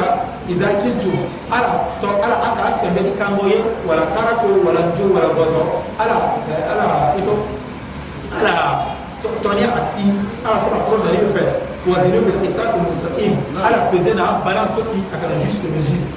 [0.50, 1.02] إذا كنت
[1.54, 1.74] ألا
[2.26, 3.54] ألا أكا سمي كاموي
[3.88, 5.62] ولا كاركو ولا جو ولا غزو
[6.02, 6.16] ألا
[6.74, 7.36] ألا إيشو
[8.40, 8.54] ألا
[9.44, 11.52] توني أسيف ألا سورة فرد لي فت
[11.88, 16.08] وزيرو بالإستاذ المستقيم ألا بزنا بالانس aussi أكا juste mesure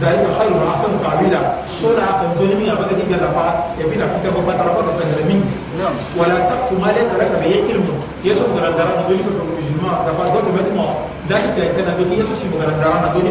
[0.00, 1.40] ذلك خير وعسل تعويلا
[1.80, 5.42] شورا كنزوني مين أبدا كي قال لها يبين أكيد أبو بطر أبدا تهرمين
[5.78, 5.92] نعم.
[6.18, 7.84] ولا تقف ما ليس لك بيئة كلمة
[8.24, 10.78] يشوف غرندران دولي كتب المجنون دابا دوتو
[11.30, 13.28] ذلك كان دوتي يسوع شيء مغرد دارنا دوتي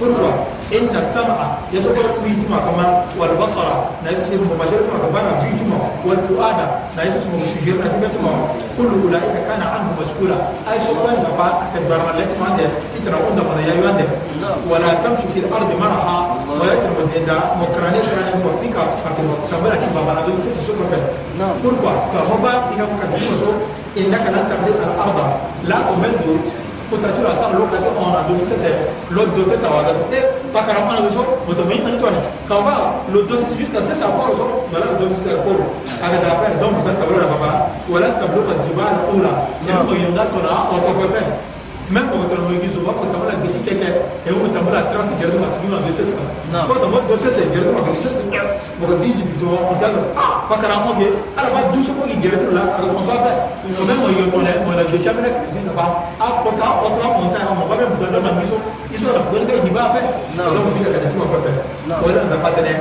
[0.00, 0.32] بركوا
[0.78, 1.38] إن السمع
[1.72, 3.66] يسوع كل في جمع كمان والبصر
[4.04, 6.56] نايسوس شيء مبادر كما كمان في جمع والفؤاد
[6.96, 8.32] نايسوس شيء مشجير كتير جمع
[8.78, 10.36] كل أولئك كان عنه مسؤولا
[10.72, 14.08] أي سوء وين زبا أكن دارنا لا تمانده إتنا قلنا من يايوانده
[14.70, 16.18] ولا تمشي في الأرض مرحا
[16.60, 21.02] ولكن مدينة مكرانية كان هو بيكا فاتوا كبرت بابا نبي سيسي شو مكان
[21.64, 22.06] بركوا نعم.
[22.12, 23.10] كهوبا إيه مكان
[24.00, 25.18] إنك لن تملك الأرض
[25.68, 26.18] لا أملك
[26.90, 28.70] kotatura asa loka te ona domi sese
[29.10, 30.20] lo dofe sa waga te
[30.52, 30.96] Quand on va
[31.46, 32.72] moto mai tani juste comme
[33.12, 35.64] lo ça jusqu'à sese le so wala dosi sese aporo
[36.02, 39.48] aga da pa donc de baba Et il ula ah.
[39.82, 41.54] ne qu'on yonda tona o ko pepe
[41.90, 43.86] même okotana moyekizo bakotambola gesi teke
[44.26, 48.14] ekotambola transe gerge masigi na doses ka kotambola doses gerge maka doses
[48.80, 50.00] mokazi individuo wakonsaga
[50.50, 51.06] bakaramoke
[51.38, 53.32] ala ba dusu koki gerge la akokonsaga
[53.62, 55.86] ome moyotone mona deca mena krejisa ba
[56.18, 58.58] akota akota monta ya moba be budanda mangiso
[58.90, 60.00] iso na kugonika iniba ape
[60.34, 61.50] donc bika katati makota
[62.02, 62.72] oyelanda patene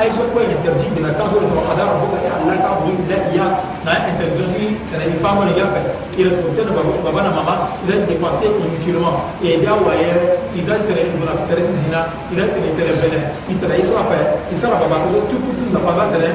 [0.00, 2.92] ai sun koyi ne tarji da ta so da ada ko ka Allah ka bu
[3.10, 3.44] da iya
[3.84, 5.80] na interjoni da na ifamar yaka
[6.16, 9.10] ila sautar da babu baba na mama idan ke kwase ko mu kirma
[9.44, 10.08] e da waye
[10.56, 12.00] idan tare da na tare zina
[12.32, 13.18] idan tare da tare bene
[13.52, 14.16] itara iso apa
[14.54, 16.30] isara baba ko tu tu tu baba baba tare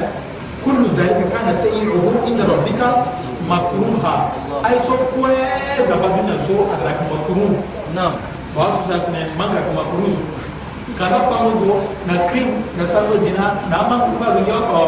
[0.64, 2.90] kullu zalika kana sayi'uhu inda rabbika
[3.50, 4.16] makruha
[4.62, 5.34] ai so koyi
[5.90, 7.54] da babu nan so Allah ka makruh
[7.98, 8.14] na'am
[8.54, 9.26] ba su sa ne
[10.98, 14.84] kana famu na krim na salo zina na ama kuba lo yoko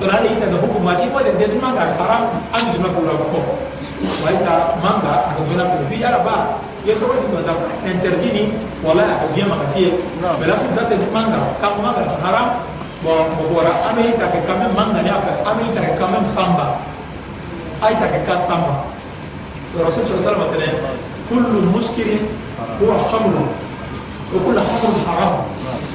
[0.00, 2.24] tola le ita da huku mati po den detu manga haram
[2.56, 3.40] an zuna kula ko
[4.24, 6.56] wa ita manga ko bela ko bi araba
[6.88, 7.52] yeso ko zuna
[7.84, 8.44] interdit ni
[8.80, 9.92] wala ko biya makati
[10.40, 12.64] bela fu zate manga kam manga haram
[13.04, 16.80] bon mobora ame ita ke kamen manga ni apa ame ita ke kamen samba
[17.84, 18.88] ai ta ke ka samba
[19.74, 20.78] الرسول صلى الله عليه وسلم
[21.34, 22.08] كل مسكر
[22.78, 23.34] هو خمر
[24.30, 25.34] وكل خمر حرام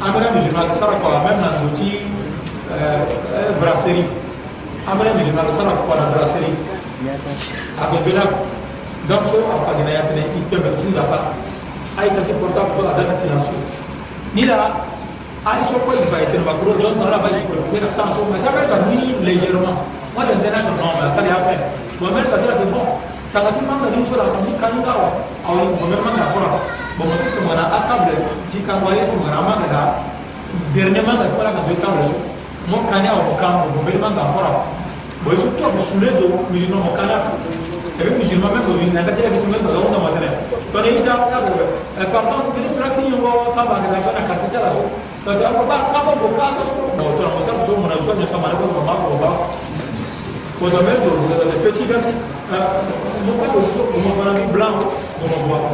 [0.00, 2.00] engrais musulman ka sara kɔla même nan toti
[2.72, 3.04] euh,
[3.36, 4.08] euh, brasserie
[4.88, 6.56] engrais musulman ka sara kɔla brasserie
[7.80, 8.24] a ko jona
[9.08, 12.88] donc so a faginaya tene i pembe tusa pas a ah, yi tati porta muso
[12.88, 13.52] a dana silence
[14.32, 14.88] ni la
[15.44, 18.24] a yi soko yi bayi tene bakuro jɔn sara bayi kuro kɛ ka taa so
[18.32, 19.84] mais ça fait ka ni légèrement
[20.16, 21.60] moi je ne sais pas non mais ça lui a fait
[22.00, 22.80] moi même quand il a dit bon
[23.32, 25.08] takati manga nimsola kandi kanga wa
[25.46, 26.50] awali ngome manga kora
[26.98, 28.18] bomo se semana akable
[28.50, 29.80] ti kangwa ye semana manga da
[30.74, 32.14] dernier manga ti kora kambe kangwa so
[32.66, 34.50] mo kani awa mo kango ngome manga kora
[35.22, 37.30] bo yesu to abu sule zo mizino mo kana
[38.02, 41.14] ebe mizino me bo ni nanga ti ebe semana ba zonga matene to ni ida
[41.30, 41.50] na bo
[42.02, 44.82] e pardon ti ni trasi yongo sa ba na to na kati sala so
[45.22, 47.78] to ti abu ba kabo bo ka to so bo to na mo sa so
[47.78, 49.30] mo na so ni sa ma na ko ma ko ba
[50.60, 51.00] Vous avez
[51.56, 52.12] des petits garçons,
[52.52, 52.56] euh,
[53.24, 54.76] mon père, mon mon ami blanc,
[55.24, 55.72] mon bois.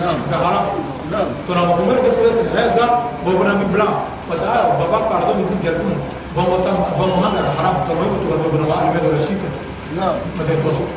[0.00, 0.16] Non.
[0.32, 0.72] D'accord
[1.12, 1.28] Non.
[1.44, 4.08] Ton ami, mon qu'est-ce que c'est Un gars, mon ami blanc.
[4.32, 5.84] Parce que, papa, pardon, il dit garçon.
[6.32, 9.04] Bon, on s'en avez on a vous haram, ton ami, tu vas me donner l'arrivée
[9.04, 9.36] de la chic.
[10.00, 10.16] Non.
[10.40, 10.88] Mais t'es trop chaud.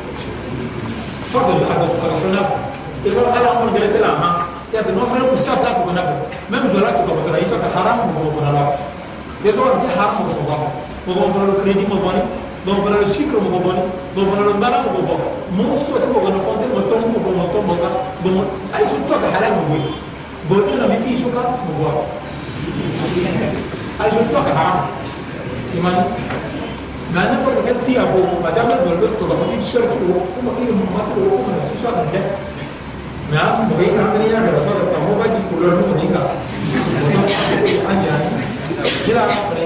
[1.28, 2.40] Soit de gens à la situation, et
[3.12, 4.48] je vais aller en mode de la main.
[4.72, 6.06] Il y a des gens qui ont sont là pour qu'on a
[6.48, 9.44] Même je l'ai dit comme on a dit, haram, on va me donner l'arrivée.
[9.44, 12.24] Les gens ont dit haram, on va me donner le crédit, on va me donner
[12.66, 13.82] donc fana le sucre mɔgɔ bɔni
[14.16, 15.14] donc fana le mbala mɔgɔ bɔ
[15.54, 17.88] mɔgɔ sɔsi mɔgɔ na fɔnte mɔtɔ mɔgɔ bɔ mɔtɔ mɔga
[18.22, 18.36] bon
[18.74, 19.90] ayi so tɔ ka halal mɔgɔ ye
[20.50, 21.92] bon e na mi fi so ka mɔgɔ wa
[24.02, 24.80] ayi so tɔ ka haram
[25.46, 25.90] i ma
[27.14, 29.56] mais ne ko fɛn si a ko ma taa mɛ bɔlɔ bɛ tɔgɔ ma i
[29.62, 32.20] sɔrɔ cogo ko ma e ma to o ma si sɔrɔ dɛ
[33.30, 36.08] mais a mɔgɔ i ka kɛnɛ yɛrɛ sɔrɔ ka mɔgɔ ji kolon n'o fana i
[36.10, 38.30] ka o sɔrɔ an yɛrɛ
[39.06, 39.22] yira
[39.54, 39.65] fana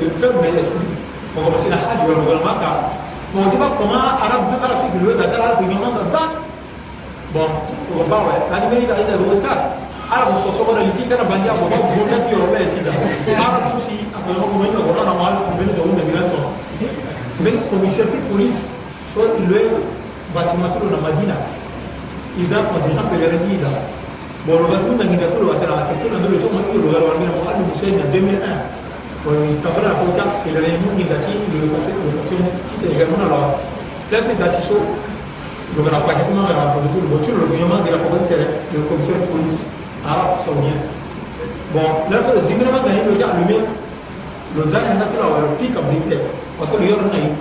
[0.00, 0.84] الفم اسمه
[1.38, 2.76] هو بس الحاج ولا ما كان
[3.34, 5.58] ما هو دي بقى كمان عرب بقى في الوقت ده عرب
[8.52, 9.60] انا بيجي ده ده الوساس
[10.10, 12.92] عرب الصوصو ده اللي فيه كده بنجي ابو بابا هو ده يوروبا سيدا
[13.44, 16.48] عرب سوسي انا ما بقول لك انا اعرف من ده من ده
[17.44, 18.58] من كوميسير بوليس
[19.14, 19.60] شو اللي
[20.34, 21.36] باتماتلو na madina
[28.22, 28.62] 2001
[29.24, 31.70] Intanto la cosa che le immunità negativi,
[32.80, 33.54] che non lo
[34.08, 34.78] la senda si so,
[35.74, 38.62] lo che la parte come la produzione, lo cielo, lo che io mandi la potente,
[38.70, 39.52] lo commissione polis,
[40.04, 40.72] a sogna.
[41.70, 43.64] Bon, la sua zimera ma dai lo già lui
[44.54, 46.20] lo zan è nato la lo pica brite,
[46.58, 47.32] o solo io non hai.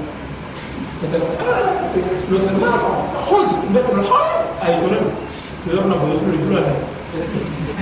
[2.27, 2.77] Lo zan ma
[3.25, 5.11] khuz metro al hal, ai to lo,
[5.73, 6.63] lo non voglio più lo.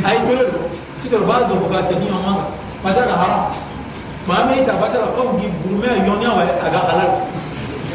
[0.04, 0.70] Ai to lo,
[1.02, 2.48] ci trovato bugatini mamma,
[2.82, 3.68] ma da haram.
[4.30, 7.12] maa mi ta bata la comme gi gurumɛ yɔnya wɛ a ka halal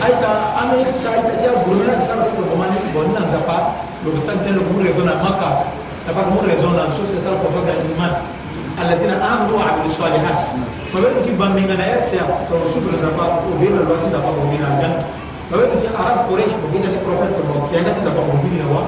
[0.02, 2.78] ayi ta an bɛ sa ayi ta siya gurumɛ la sa ko ko ma ni
[2.90, 3.56] bon na ta pa
[4.02, 5.62] le ko tan tel ko raison na maka
[6.02, 8.18] ta pa ko raison na so c'est ça ko fa ga iman
[8.82, 10.58] alladina amanu wa amilu salihat
[10.90, 14.10] ko be ki ban min na yasa to shukr da pa ko be la wasi
[14.10, 14.94] da pa ko be na jan
[15.54, 18.34] ko be ki arab quraish ko be na prophète ko ki na ta pa ko
[18.42, 18.82] be na wa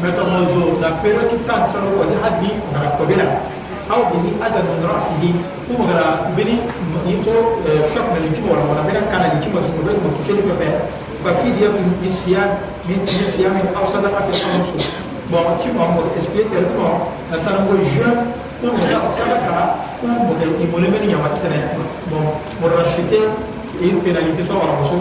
[0.03, 3.26] متغزو نبيرة تبتان سنو وجهد بي غرا قبلا
[3.92, 5.22] أو به أذن من رأسه
[5.70, 6.57] هو غرا بني
[7.07, 7.36] يمسو
[7.95, 10.70] شك من الجمع ولا ولا بنا كان الجمع سنبه مرتشل ببه
[11.24, 12.51] ففيدية من صيام
[12.88, 12.97] من
[13.36, 14.30] صيام أو صدقة أو
[14.61, 14.86] نصوص
[15.30, 18.18] bon tu m'as mon expliqué tellement la salle moi jeune
[18.61, 19.74] pour me faire sadaka
[20.05, 21.80] ou mon il me le met il y a ma tête
[22.11, 22.24] bon
[22.61, 23.24] mon racheter
[23.82, 25.01] et une pénalité soit à la motion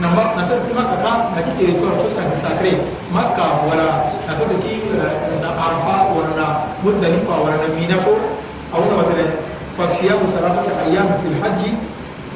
[0.00, 2.76] نما نسرت مكة فا نكتي يتوى شوسا كساكري
[3.14, 3.86] مكة ولا
[4.28, 4.80] نسرت تي
[5.60, 6.46] عرفة ولا
[6.84, 8.12] مزدلفة ولا مينا شو
[8.74, 9.26] أو نمتلي
[9.78, 11.62] فالصيام ثلاثة أيام في الحج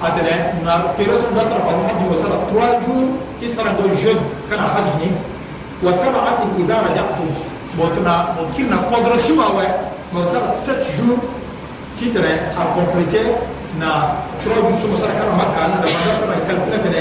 [0.03, 2.97] أتلا نا كيروس نصر فهو حج وصل تواجو
[3.43, 5.11] كسر دو جد كان حجني
[5.83, 7.29] وسبعة إذا رجعتم
[7.79, 9.61] بوتنا ممكن قدر شوا و
[10.15, 11.23] مرسل ست jours
[11.99, 12.21] titre
[12.61, 13.27] à compléter
[13.81, 13.93] na
[14.43, 17.01] trois jours sur Mosara Karamaka, na Madagascar, calcule que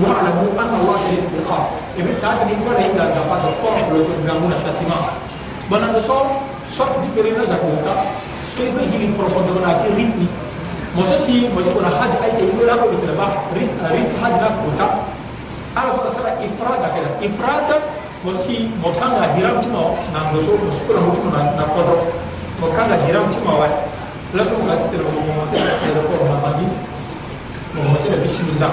[0.00, 1.64] wa'lamu anna Allah yahdi al-haq.
[2.00, 5.20] Ibn Qayyim ini kan ingat dapat the form untuk bangun atas timah.
[5.68, 6.40] Bana the soul,
[6.72, 8.08] soul di perina dah kuota.
[8.56, 10.28] So itu jadi profondo na ti ritmi.
[10.96, 14.36] Masa si, masa pun haji kait ke ibu lagu kita lepas rit eh, rit haji
[14.40, 14.88] nak kuota.
[15.76, 17.10] Alah fakta sana ifrada kena.
[17.20, 17.76] Ifrada
[18.24, 21.94] masa si mohon dah hiram cuma nak dosa bersyukur lah cuma nak kuota.
[22.64, 23.72] Mohon dah hiram cuma wah.
[24.32, 26.68] Lepas itu kita lepas mohon mohon kita lepas mohon
[27.76, 28.72] mohon kita lepas bismillah.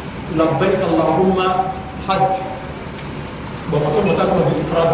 [0.39, 1.37] لبيك اللهم
[2.07, 2.29] حج
[3.71, 4.91] بمصر متاكم بالإفراد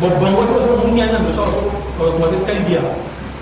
[0.00, 1.60] بمبان وجه وصول دنيا أنا بسوسو
[2.00, 2.82] وجه التلبية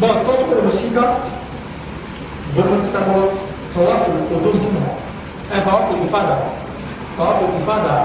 [0.00, 1.04] بقى توصل المسيكة
[2.54, 3.20] بمبان تسمى
[3.74, 4.86] طواف القدوم
[5.64, 6.36] طواف الإفادة
[7.18, 7.96] طواف الإفادة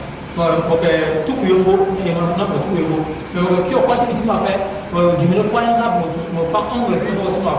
[0.37, 0.85] ok
[1.27, 1.75] tu ku yongo
[2.07, 2.99] e ma na tu yongo
[3.35, 4.53] me ko ki o kwati ti ma pe
[4.93, 7.51] ko di me ko yanga mo tu mo fa on le ko tu ma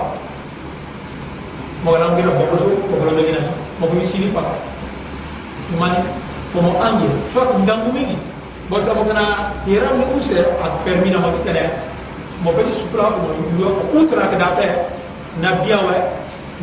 [1.84, 3.40] mo la ngi na bonjo ko ko ngi na
[3.78, 4.40] mo ko yisi ni pa
[5.68, 6.00] tu ma ni
[6.54, 8.16] ko mo angi so ko ngangu mi ni
[8.68, 11.68] bo ta mo kana ira mi ku se a permi na ma ti tere
[12.40, 14.66] mo be ni supra ko yo utra ka date
[15.44, 15.96] na bia we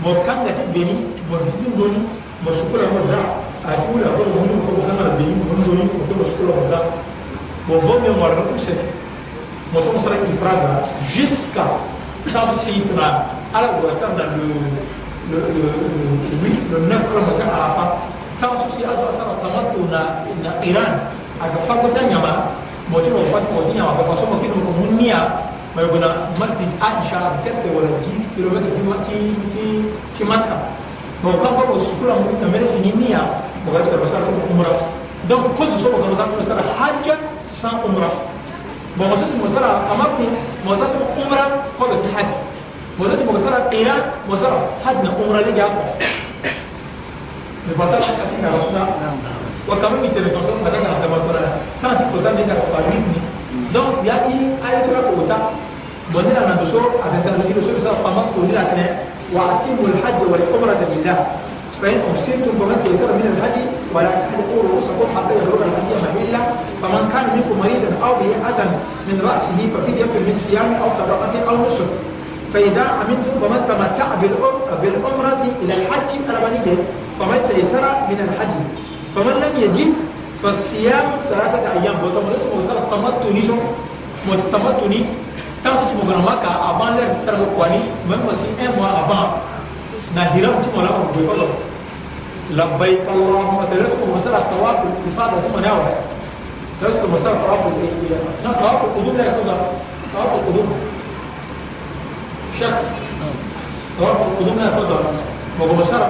[0.01, 2.01] mo kanga ti beni mo vidi ngoni
[2.41, 6.23] mo supra mo za akula ko mun ko kana be mun do ni ko ko
[6.25, 6.79] skolo ko da
[7.69, 8.81] ko vo mémoire ko c'est
[9.69, 11.77] mo so sera qui fraga jusqu'à
[12.33, 14.45] quand c'est itra ala wa ça dans le
[15.29, 15.61] le le
[16.25, 17.85] le 8 le 9 ramadan arafa
[18.41, 22.57] tant souci azo sara tamattu na na iran aga fa ko tanyama
[22.89, 25.45] mo to fa ko tinyama ko so mo kino ko munnia
[25.77, 28.57] ma yogona masjid aisha 4 wala 10 km
[29.05, 29.65] ti ti
[30.17, 30.57] ti makka
[31.19, 34.71] mo kan ko sukula mu na mel fini niya mo ga ko sar ko umra
[35.27, 37.15] donc ko so ko sar ko sar hajja
[37.51, 38.07] sans umra
[38.95, 40.31] mo mo so mo sar amatu
[40.63, 42.29] mo sar ko umra ko be hajj
[42.95, 45.67] mo so mo sar qira mo sar hajj na umra liga
[47.67, 48.83] ne pasa ka tin na rota
[49.67, 52.07] wa kam mi tele ko so ma ga na sa ma ko na kan ti
[52.15, 53.19] ko sa ni sa fa ni ni
[53.75, 55.51] donc yati ayi sura ko ta
[56.15, 58.55] bonira na do so a ta ta ni do so sa pa ma ko ni
[58.55, 61.17] la kne وأتموا الحج والعمرة لله
[61.81, 63.63] فإن أحسنتم فما سيسر من الهدي
[63.95, 66.41] ولا تحلقوا رؤوسكم حتى يبلغ الهدي محلة
[66.81, 68.65] فمن كان منكم مريضا أو به أذى
[69.07, 71.89] من رأسه ففدية من صيام أو صدقة أو نسك
[72.53, 74.07] فإذا أمنتم فمن تمتع
[74.81, 76.77] بالعمرة إلى الحج الأولية
[77.19, 78.63] فما سيسر من الهدي
[79.15, 79.93] فمن لم يجد
[80.43, 83.55] فالصيام ثلاثة أيام وتمرسوا وصل التمتع نيشو
[85.63, 89.43] tant que ce gouvernement qu'a avant l'air du Saramo Kwani, même aussi un mois avant,
[90.15, 94.39] n'a hiram tu m'en as un peu de La baïk Allahumma te laisse commencer à
[94.47, 95.87] tawaf le fard de ton awa.
[96.81, 98.25] Laisse commencer à tawaf le fard.
[98.41, 99.55] Non, la le kudum, d'ailleurs, tout ça.
[100.13, 100.67] Tawaf le kudum.
[102.57, 102.81] Chaque.
[102.83, 104.99] la le kudum, d'ailleurs, tout ça.
[105.59, 106.07] Mais commencer à,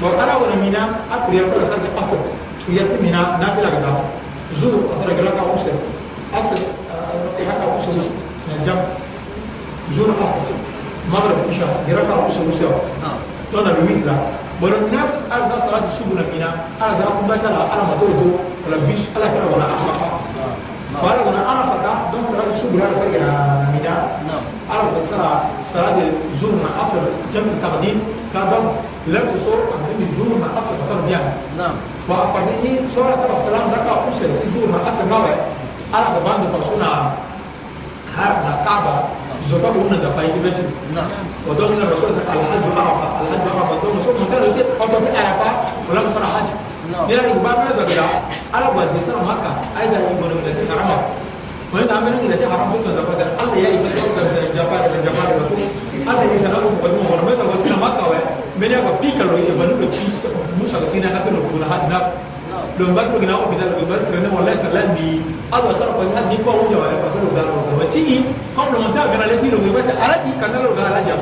[0.00, 0.82] bon ala wona mina
[1.12, 2.18] a kuriya ko sa se asr
[2.64, 3.90] kuriya ti mina na fi la gada
[4.56, 5.76] zuzu asra gala ka usr
[6.40, 6.60] asr
[7.36, 7.96] gala ka usr
[8.48, 8.80] na jam
[9.92, 10.40] zuzu asr
[11.12, 12.72] maghrib isha gala ka usr usr
[13.52, 14.16] don na mi la
[14.56, 16.48] bon naf ala sa salat subuna mina
[16.80, 18.24] ala sa fu bata la ala mato ko
[18.72, 19.92] ala bish ala kana wala ahma
[20.96, 23.04] wala wala arafa ka don salat subuna ala sa
[23.68, 23.92] mina
[24.64, 25.96] ala sa salat
[26.40, 28.00] zuzu na asr jam taqdim
[28.32, 31.72] ka don leo tusoma mimi juma asal salam yani naam
[32.04, 35.32] wa apatini sura sala salam daka kusa ti juma asal mawe
[35.92, 36.88] ala ko bando fa suna
[38.12, 39.08] har na kaaba
[39.48, 40.60] zoba una da pai ni beti
[40.92, 41.08] naam
[41.48, 44.60] wa don na rasul al hajj arafa al hajj arafa don so mo talo ti
[44.68, 45.48] o to ti arafa
[45.88, 46.48] wala mo sura hajj
[47.08, 48.06] ni ari ba na da da
[48.52, 50.96] ala ba de sala makka ai da ngo ne da ti harama
[51.72, 54.22] ko ina amene ni da ti haram sun da ba da Allah ya isa da
[54.28, 55.60] da jabal da jabal rasul
[56.04, 56.84] Allah ya isa da ko mo
[57.16, 60.08] wala mo da wasila makka wa mene ko pikalo ina banuɗo ci
[60.58, 61.98] musaka sinanakano gona hatina
[62.78, 65.08] ɗo mbaɗɗogina hôpital ɗo mbaɗ traine walla tala ndi
[65.54, 68.02] alwa sara ko hadi ko hunde wala ko to galo ko wati
[68.56, 71.14] ko ɗo monta gara le filo ko wata arati kanalo gala ja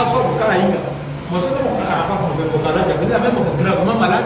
[0.00, 0.80] aso ko kala inga
[1.28, 4.18] mo so ko kala fa ko ko gala ja bila même ko grave ma mala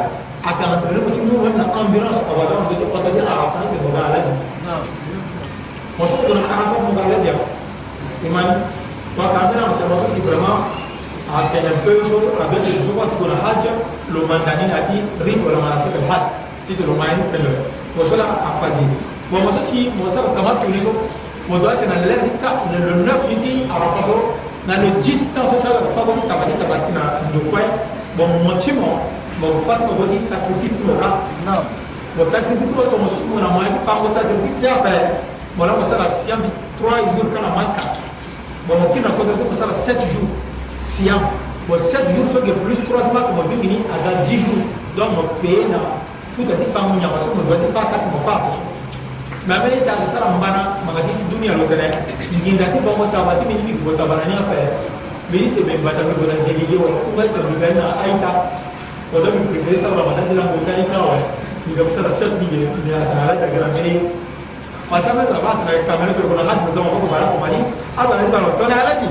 [0.47, 4.19] aka traine ko tinu wala ambulance ko wala ko to ko ta arafa ko gala
[4.23, 4.35] ja
[5.99, 7.35] mo so ko kala fa ko gala ja
[8.31, 8.49] iman
[9.19, 10.86] wa kamera mo so ko vraiment
[11.27, 13.71] apelebesho abelezuma tuko na haja
[14.15, 14.97] lomandanini ati
[15.27, 16.31] rito lamanasebe hati
[16.71, 17.59] tito lomayini pelele
[17.99, 18.97] mosola afadini
[19.31, 20.95] bon moso si mosala kama tuni so
[21.51, 24.15] modo ate na lere ta na le neuf niti arafa so
[24.67, 27.63] na le dix tan so sala fa bon tabani tabasi na ndokwe
[28.15, 29.03] bon moti mo
[29.43, 31.67] mo fat mo bodi sacrifice mo ka non
[32.15, 34.95] mo sacrifice mo to moso mo na mo fa mo sacrifice ya pe
[35.59, 36.47] mo la mosala siambi
[36.79, 37.99] trois jours kana manka
[38.71, 40.31] bon mo kina kodo mosala sept jours
[40.87, 41.19] siyam
[41.67, 44.65] bon 7 jours fait que plus 3 mois comme bien fini à 10 jours
[44.97, 45.99] donc mon pays na
[46.39, 48.55] futa di famu nya parce que mon doit di fa kasi mo fa ko
[49.47, 51.91] mais mais ta sa la mbana magati dunia lo tane
[52.43, 54.55] ni ndati ba mota ba ti mi ni ko ta bana ni afa
[55.35, 58.31] mi te be bata ko la zeli yo ko ba ta biga na aita
[59.11, 61.19] ko da mi préférer sa ramadan de la montagne ka wa
[61.67, 64.07] ni ga sa la 7 ni ni ala ya gra meri
[64.87, 67.59] Macam mana nak nak kamera tu kalau nak mudah mudah kembali,
[67.99, 68.55] apa yang tak nak?
[68.55, 69.11] Tuan ada lagi.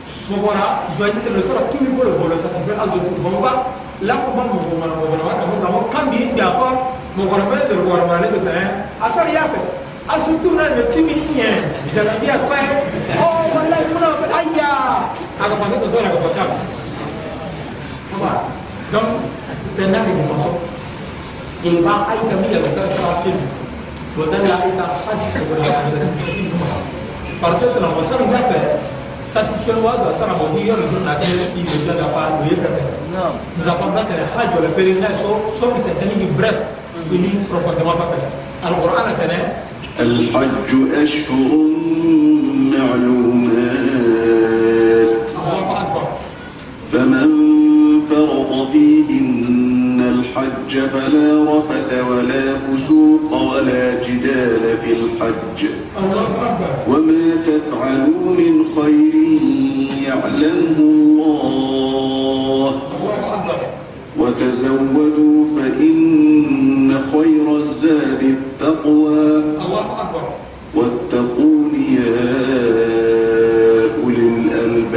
[0.29, 0.65] mɔgɔra
[0.97, 3.51] zɔnjite lo sɔrɔ tulu ko lo bolo sati fɛ azo tu mɔgɔba
[4.05, 6.67] la ko ba mɔgɔ ma mɔgɔra wa kamo kamo kan bi ja kɔ
[7.17, 8.53] mɔgɔra bɛ zɔrɔ wɔrɔ ma ne ko tɛ
[9.01, 9.59] asari y'a fɛ
[10.13, 11.49] asu tu na ɲɔ timi ɲɛ
[11.95, 12.59] jalabi a fɛ
[13.25, 14.69] ɔ wala kuna fɛ aya
[15.41, 16.55] a ka pɔsɔ sɔsɔ la ka pɔsɔ ma
[18.09, 18.31] kuma
[18.93, 19.09] donc
[19.75, 20.55] tɛ n'a kɛ mɔgɔ sɔn
[21.67, 23.45] e ba ayi ka min yɛrɛ ka sɔrɔ a fi mi
[24.21, 26.09] o da la ayi ka hali ka bɔ la ka yɛrɛ
[27.41, 28.59] parce que tɛnɛ mɔsɔn bɛ fɛ
[29.31, 31.25] satisfaire wa do sana bo hiyo ni na ke
[31.55, 32.83] si le da pa do ye pepe
[33.15, 33.31] non
[33.65, 36.57] za pa ba ke ha jo le peringa so so mi te tani bref
[37.09, 38.27] ni profondément pa pepe
[38.67, 39.39] al qur'an tane
[40.03, 40.69] al hajj
[40.99, 41.63] ashhur
[42.75, 43.79] ma'lumat
[46.91, 47.29] فمن
[48.11, 49.70] فرض فيهن
[50.37, 55.69] الحج فلا رفث ولا فسوق ولا جدال في الحج
[56.87, 59.13] وما تفعلوا من خير
[60.07, 62.81] يعلمه الله
[64.17, 69.41] وتزودوا فإن خير الزاد التقوى
[70.75, 72.31] واتقون يا
[74.03, 74.95] أولي الألباب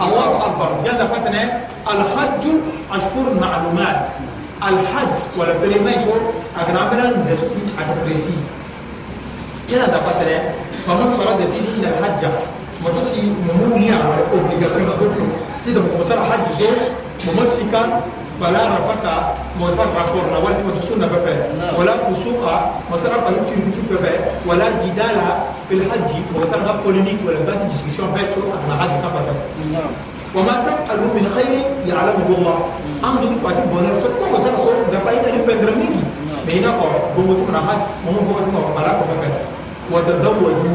[0.00, 1.52] الله أكبر يا فتنة
[1.86, 2.48] الحج
[2.92, 4.00] أشكر معلومات
[4.62, 6.12] الحج ولا بريميشو
[6.94, 8.36] نزفسي زفسي أغرسي
[9.70, 10.38] دا دقتنا
[10.86, 11.10] فمن
[11.52, 12.24] فيه إلى الحج
[12.84, 15.26] مجلسي ممنيع ولا أوبليغاسيون في
[15.64, 16.76] تيدا مصر حج زور
[17.26, 18.00] ممسكا
[18.40, 21.74] فلا رفاسا مسار راكور ولا تمتسونا بفا نعم.
[21.78, 22.40] ولا فسوق
[22.92, 24.12] مسار قلوتي رمتي بفا
[24.46, 25.26] ولا جدالا
[25.68, 29.24] في الحج مسار بولينيك ولا باتي ديسكشن باتشو أنا عاد تبقى
[30.34, 32.58] وما تفعلوا من خير يعلمه الله
[33.04, 35.88] عندو دي فاتي بونا فتا وسر سو دا باي دا ريف غرامي
[36.46, 37.66] بينا كو بوتو راح
[38.06, 39.28] مو مو بوتو كو بارا كو بكا
[39.92, 40.74] وتزوجوا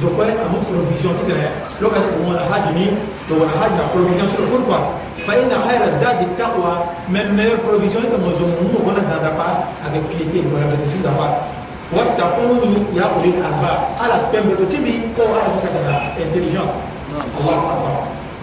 [0.00, 2.86] جو كوين امو بروفيزيون دي كره لو كان مو راح هاجني
[3.28, 4.76] تو راح هاجا بروفيزيون شنو بوركو
[5.26, 6.72] فاين خير الزاد التقوى
[7.14, 9.48] من مير بروفيزيون تو مو مو بونا دا دا با
[9.88, 10.76] ادي بيتي بونا دا
[11.06, 11.26] دا با
[11.96, 12.62] وتقول
[12.98, 15.92] يا اولي الالباب على فهم تو تي بي كو راح تسكتا
[16.24, 16.72] انتليجنس
[17.38, 18.19] الله اكبر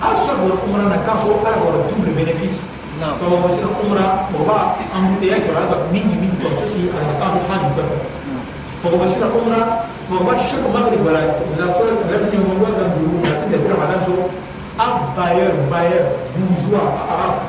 [0.00, 2.60] halisa bɔra umra na k'a fɔ ala bɔra double bénéfice
[3.20, 4.56] tɔgɔ bɛ se ka umra o b'a
[4.96, 7.94] embouteillage kɔrɔ ala min ni min tɔn sosi ala k'a fɔ k'a ju bɛɛ
[8.80, 9.60] tɔgɔ bɛ se ka umra
[10.08, 13.32] tɔgɔ bɛ se ka magre bala la fɔlɔ la fi ɲɔgɔn wa ka duuru la
[13.38, 14.14] ti tɛgɛ ma dan so
[14.80, 17.40] a bailleur bailleur bourgeois arabe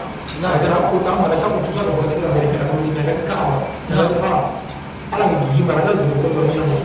[0.44, 3.10] n'a kɛra ko t'an mara k'a ko tout ça dɔgɔtɔrɔ la mɛ kɛra cogo jumɛn
[3.28, 3.56] k'a ma
[3.88, 4.32] n'a kɛra
[5.16, 6.78] ala ka dugu mara ka dugu kɔtɔ ɲɛnabɔ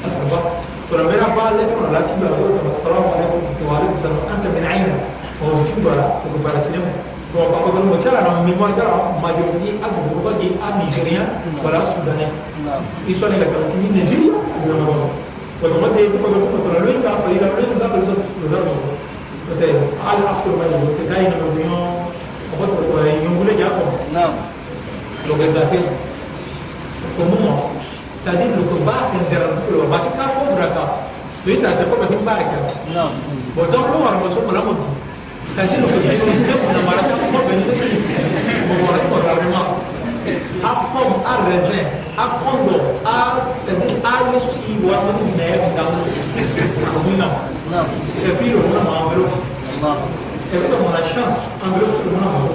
[0.00, 0.40] ala ka
[0.90, 5.00] فربنا قال لكم لا لكم السلام عليكم وعليكم السلام أنت من عينك
[5.44, 6.90] وجوبا وقبلت لهم
[7.36, 11.22] وفقوا بالهم وترى أنا من وجرى ما جبني أبو بغي من جريا
[11.64, 12.26] ولا سوداني
[13.08, 14.32] إيسواني لك ركني نجريا
[14.62, 15.08] ولا مبغى
[15.62, 18.76] وتمد يدك وتقول ترى لين ده فلين لين ده بالظبط بالظبط
[19.48, 19.78] وتعالى
[20.08, 21.94] على أفتر ما يقول تداين بالديون
[22.60, 22.70] وقت
[23.24, 24.30] يوم ولا جاكم نعم
[25.28, 25.82] لو قدرتين
[27.18, 27.56] ومما
[28.28, 30.68] c'est-à-dire le combat interrompu, ma tu as fondre là.
[31.44, 32.44] Tu es traité comme un bac.
[32.92, 33.08] Non.
[33.56, 34.76] Bon, donc, nous, on reçoit mon amour.
[35.56, 37.88] C'est-à-dire que tu es traité pour la marque, pour o ici.
[38.68, 39.68] Bon, on répond rarement.
[40.28, 41.84] A pomme, a raisin,
[42.20, 43.48] a condo, a.
[43.64, 47.32] cest à a réussi, ou a même une aide dans le Non.
[47.72, 47.84] Non.
[48.20, 49.40] C'est pire, on a un enveloppe.
[49.80, 49.94] Non.
[50.52, 52.54] Et puis, on a la chance, enveloppe sur mon amour.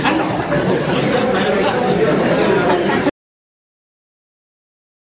[0.00, 1.87] 看到。